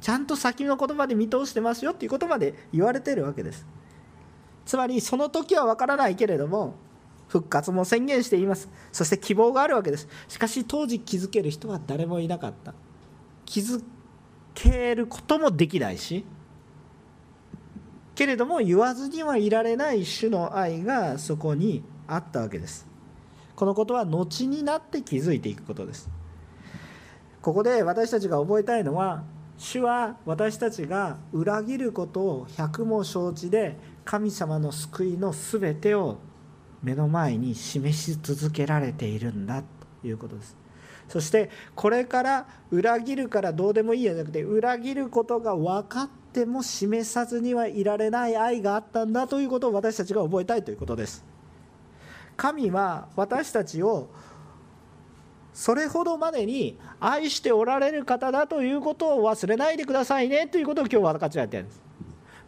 [0.00, 3.64] ちゃんと先の言葉で見通してますよっていうことまで言われてるわけです。
[4.66, 6.74] つまりその時は分からないけれども
[7.28, 8.68] 復活も宣言しています。
[8.90, 10.08] そして希望があるわけです。
[10.26, 12.74] しかし当時気づける人は誰もいなかった。
[13.44, 13.80] 気づ
[14.54, 16.24] けることもできないし
[18.16, 22.89] けれども言わずにはいられない主の愛がそこにあったわけです。
[23.60, 26.08] このことは後になって気づいていくことです。
[27.42, 29.22] ここで私たちが覚えたいのは
[29.58, 36.16] 主は私たちが裏切ることを百も承知で神様の救いの全てを
[36.82, 39.62] 目の前に示し続けられているんだ
[40.00, 40.56] ということです。
[41.10, 51.28] そしてこれから裏切るからどうでもいいやじゃなくて裏切ることが分かっても示さずにはいられない愛があったんだということを私たちが覚えたいということです。
[52.40, 54.08] 神は私たちを
[55.52, 61.82] それほどまでに愛しておられる方だということを忘れないでくださいねということを今日は分かち合ってるんです。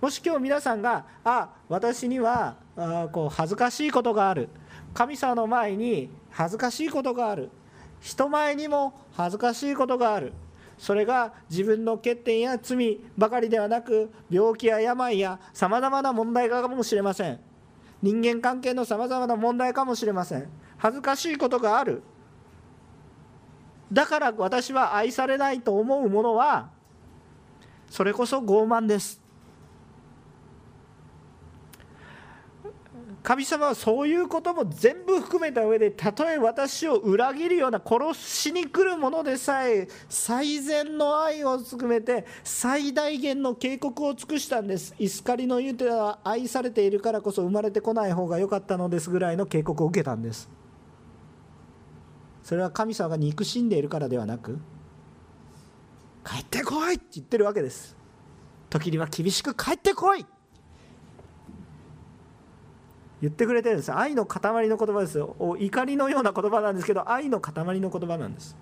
[0.00, 4.48] もし今日皆さんがあ私にはあこう恥ずかしいことがある。
[4.94, 7.50] 神様の前に恥ずかしいことがある。
[8.00, 10.32] 人前にも恥ずかしいことがある。
[10.78, 17.51] それが自分の欠点や罪ばかりではなく病気や病やさまざまな問題かもしれません。
[18.02, 20.48] 人間関係のさまざまな問題かもしれません。
[20.76, 22.02] 恥ずかしいことがある。
[23.92, 26.70] だから私は愛されないと思うものは
[27.88, 29.21] それこそ傲慢です。
[33.22, 44.92] 神様はそういうことも全部含めた上でたとえ私を裏切るような殺しに来るものでさえ最善の愛を含めて最大限の警告を尽くしたんです。
[44.98, 50.50] イスカリの言うては愛されているからこそ生まれてこない方が良かったのですぐらいの警告を受けたんです。
[52.42, 54.58] それは神様が憎しんでいるからではなく
[56.24, 57.96] 帰ってこいって言ってるわけです。
[58.68, 60.26] 時には厳しく帰ってこい。
[63.22, 63.94] 言ってくれてるんです。
[63.94, 65.16] 愛の塊の言葉です。
[65.16, 68.56] よ怒りのような言葉なんですけど愛の塊の言葉なんです。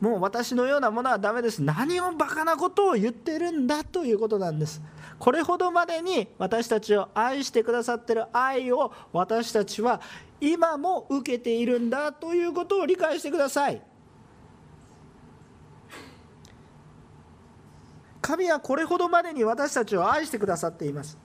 [0.00, 1.62] もう私のようなものはダメです。
[1.62, 4.82] 何をバカなことを言ってるんだということなんです。
[5.20, 10.00] これほどまでに私たちを愛してくださってる愛を私たちは
[10.40, 13.80] 今も受けているんだということを理解してください。
[18.20, 21.16] 神はこれほどまでに私たちを愛してくださっています。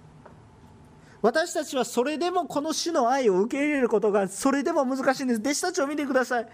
[1.23, 5.39] 私たちはそれでもこの種の愛を受け入れることがそれでも難しいんです。
[5.39, 6.47] 弟子たちを見てください。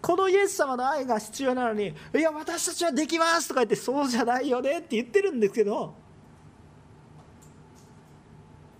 [0.00, 5.94] このイエス様の愛が必要なのにいや私たちはできますとか言ってそうじゃないよねって言ってるんですけど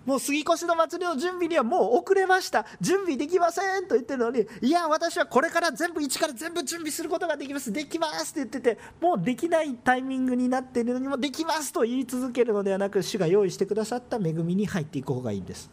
[0.05, 2.65] もう杉越の祭りの準備にはもう遅れました。
[2.81, 7.71] 準備できませんと言ってるのにいや私はこれから全部一から全部準備することができます。
[7.71, 15.69] できますって言っててもうできないタイミングになっているのにもできますと言い続けるのではなく主が用意してくださった恵みに入っていく方がいいんです。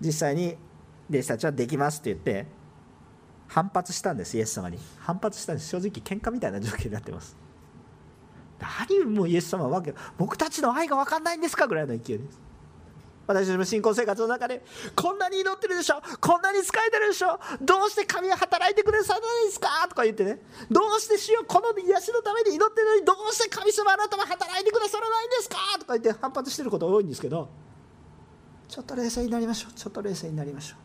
[0.00, 0.56] 実際に
[1.08, 2.46] 弟子たちはできますって言って
[3.46, 4.78] 反発したんですイエス様に。
[4.98, 5.68] 反発したんです。
[5.68, 7.36] 正直喧嘩みたいな状況になってます。
[8.60, 12.40] 何もイエス様はわけ僕たちの愛が分かんないんですかぐらいの勢いです。
[13.26, 14.62] 私たちも信仰生活の中で
[14.94, 20.40] こんなに祈ってるでしょこんなに使えてるでしょどうして神は働いてくれさないですかとか言ってね。
[20.70, 27.48] どうして主よこの癒しのために祈ってるのにどうして神様あなたは働いてくださらないんですかとか言って反発してること多いんですけど
[28.68, 30.78] ちょっと冷静になりましょうちょっと冷静になりましょう。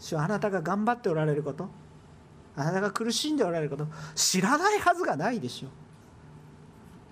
[0.00, 1.68] 主はあなたが頑張っておられること
[2.60, 5.70] あなたが苦しんでおられること知らないはずがないでしょう。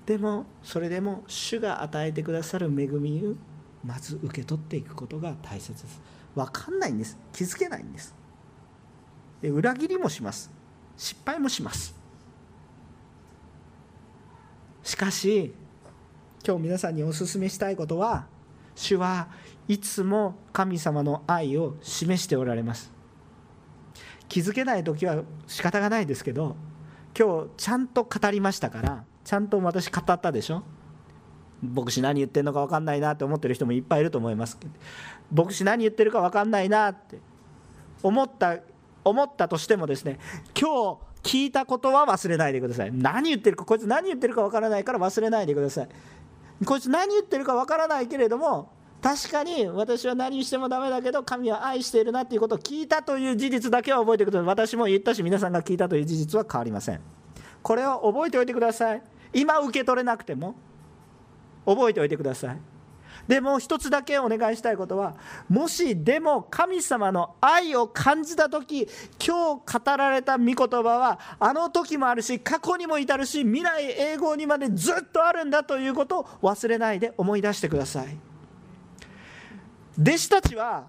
[0.06, 3.34] でもそれでも主が与えてくださる恵みを
[3.84, 6.00] まず受け取っていくことが大切です。
[6.34, 7.18] 分かんないんです。
[7.32, 8.14] 気づけないんです。
[9.40, 10.50] で裏切りもします。
[10.96, 11.94] 失敗もします。
[14.82, 15.54] しかし
[16.46, 18.26] 今日皆さんにお勧めしたいことは
[18.74, 19.28] 主は
[19.66, 22.97] いつも神様の愛を示しておられます。
[24.28, 26.56] 気づけない時は仕方がないですけど
[27.18, 30.62] 今日ちゃんと語りましたからちゃんと私語ったでしょ？
[31.60, 34.56] 牧師何言ってるのか分かんないなって思ってる人もいっぱいいると思います
[35.32, 37.18] 牧師何言ってるか分かんないなって
[38.02, 38.58] 思った
[39.04, 40.18] 思ったとしてもですね
[40.58, 42.92] 今日聞いたことは忘れないでください。
[42.92, 45.88] 何言ってるかこいつ何言ってるかわからないから忘れないでください。
[46.64, 48.70] こいつ何言ってるかわからないけれども
[49.00, 54.46] 確かに私は何してもダメだけど神は愛しているなっていうことを聞いたという事実だけは覚えてください。
[54.46, 57.00] 私も言ったし皆さんが聞いたという事実は変わりません。
[57.62, 59.02] これを覚えておいてください。
[59.32, 60.54] 今受け取れなくても
[61.64, 62.58] 覚えておいてください。
[63.28, 65.14] でも一つだけお願いしたいことは
[65.48, 68.88] もしでも神様の愛を感じた時
[69.24, 78.27] 今日語られた御言葉はあの時もあるし過去にも至るし未来永劫にまでずっとあるんだということを忘れないで思い出してください。
[79.98, 80.86] 弟子たちは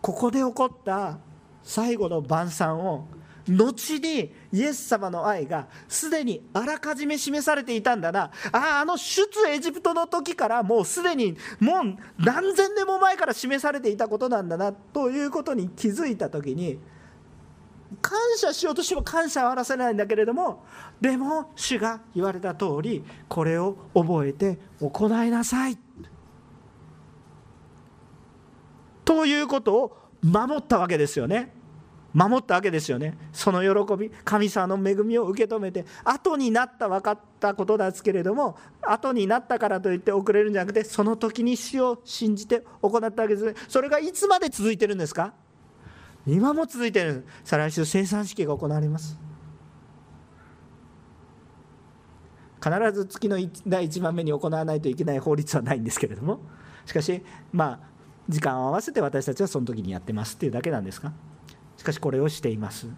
[0.00, 1.18] ここで起こった
[1.62, 3.08] 最後の晩餐を
[3.48, 8.30] 後にイエス様の愛がすでにあらかじめ示されていたんだな。
[8.52, 16.78] あああの出エジプトの時からもうすでにもう何千年も前から示されていたことなんだなということに気づいた時に
[18.02, 20.64] 感謝しようとしても感謝はらせないんだけれども
[21.00, 25.78] でも主が言われた通りこれを覚えて行いなさい。
[29.08, 31.54] ということを守ったわけですよね。
[32.12, 33.16] 守ったわけですよね。
[33.32, 43.54] その喜び神様の恵みを受け止めて後になった分かったことですけれども後になったからといって遅れるんじゃなくてその時に死を信じて行ったわけですね。
[43.66, 45.32] それがいつまで続いてるんですか？
[46.26, 47.24] 今も続いてる。
[47.44, 49.18] 再来週生産式が行われます。
[52.62, 56.40] 必ず月の第1番目に行わないといけない法律はないんですけれども。
[56.84, 57.87] しかしまあ
[58.28, 61.12] 時間を合わせて私たちはその時にやってますっていうだけなんですか？
[61.76, 62.88] しかしこれをしています。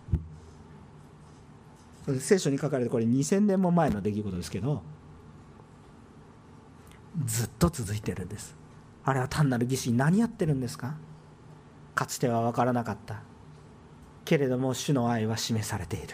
[2.18, 4.82] 聖書に書かれてこれ2000年も前の出来事ですけど
[7.24, 8.56] ずっと続いてるんです。
[9.04, 10.94] あれは単なる儀式何やってるんですか？
[11.94, 13.22] かつては分からなかった。
[14.24, 16.08] けれども主の愛は示されている。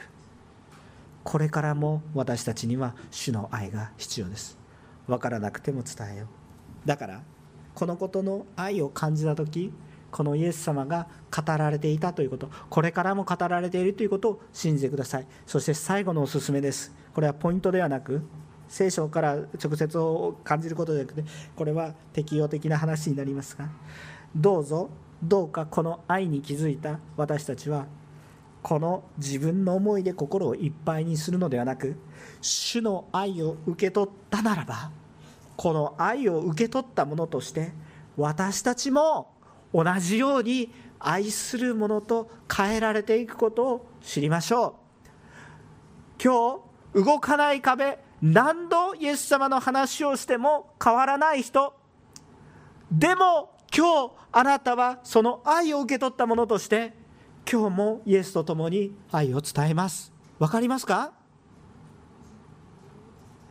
[1.24, 4.58] これからも私たちには主の愛が必要です。
[5.06, 6.28] 分からなくても伝えよう。
[6.88, 7.22] だから
[7.76, 9.72] このことの愛を感じた時
[10.10, 15.26] このイエス様が語られていたということこれからも語られているということを信じてください。
[15.46, 16.94] そして最後のおすすめです。
[17.14, 18.22] これはポイントではなく
[18.68, 21.24] 聖書から直接を感じることではなくて
[21.54, 23.68] これは適用的な話になりますが
[24.34, 24.90] どうぞ
[25.22, 27.86] どうかこの愛に気づいた私たちは
[28.62, 31.96] この自分の思いで心をいっぱいにするのではなく
[32.40, 34.90] 主の愛を受け取ったならば
[35.56, 37.72] この愛を受け取ったものとして
[38.16, 39.34] 私たちも
[39.72, 44.76] 同じように愛するものと変えられていくことを知りましょ
[46.18, 46.22] う。
[46.22, 46.60] 今
[46.94, 51.74] 日動かない壁何度イエス様の話をしても変わらない人。
[52.90, 56.94] でも今日あなたはその愛を受け取ったものとして
[57.50, 60.12] 今日もイエスと共に愛を伝えます。
[60.38, 61.12] 分かりますか？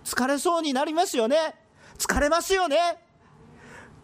[0.03, 1.55] 疲れそうになりますよね。
[1.97, 3.05] 疲れますよね。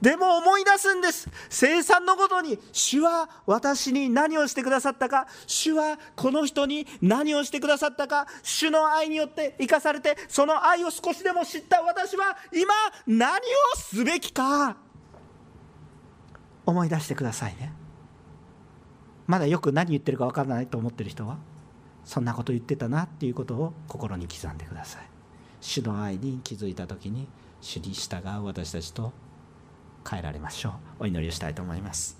[0.02, 1.30] でも思い出すんです。
[1.48, 5.28] 生産のことに主は私に何をしてくださったか。
[5.46, 8.26] 主はこの人に何をしてくださったか。
[8.42, 12.74] 主の愛によって生かされてその愛を少しでも知った私は今
[13.06, 13.40] 何を
[13.78, 14.76] すべきか。
[16.66, 17.72] 思い出してくださいね。
[19.28, 21.38] まだよく何言ってるか分からないと思ってる人は
[22.04, 25.04] そんなこと言ってたなっていうことを心に刻んでください。
[25.60, 27.28] 主の愛に気づいた時に
[27.62, 29.14] 主に従う私たちと
[30.10, 31.04] 変えられましょう。
[31.04, 32.18] お祈りをしたいと思います。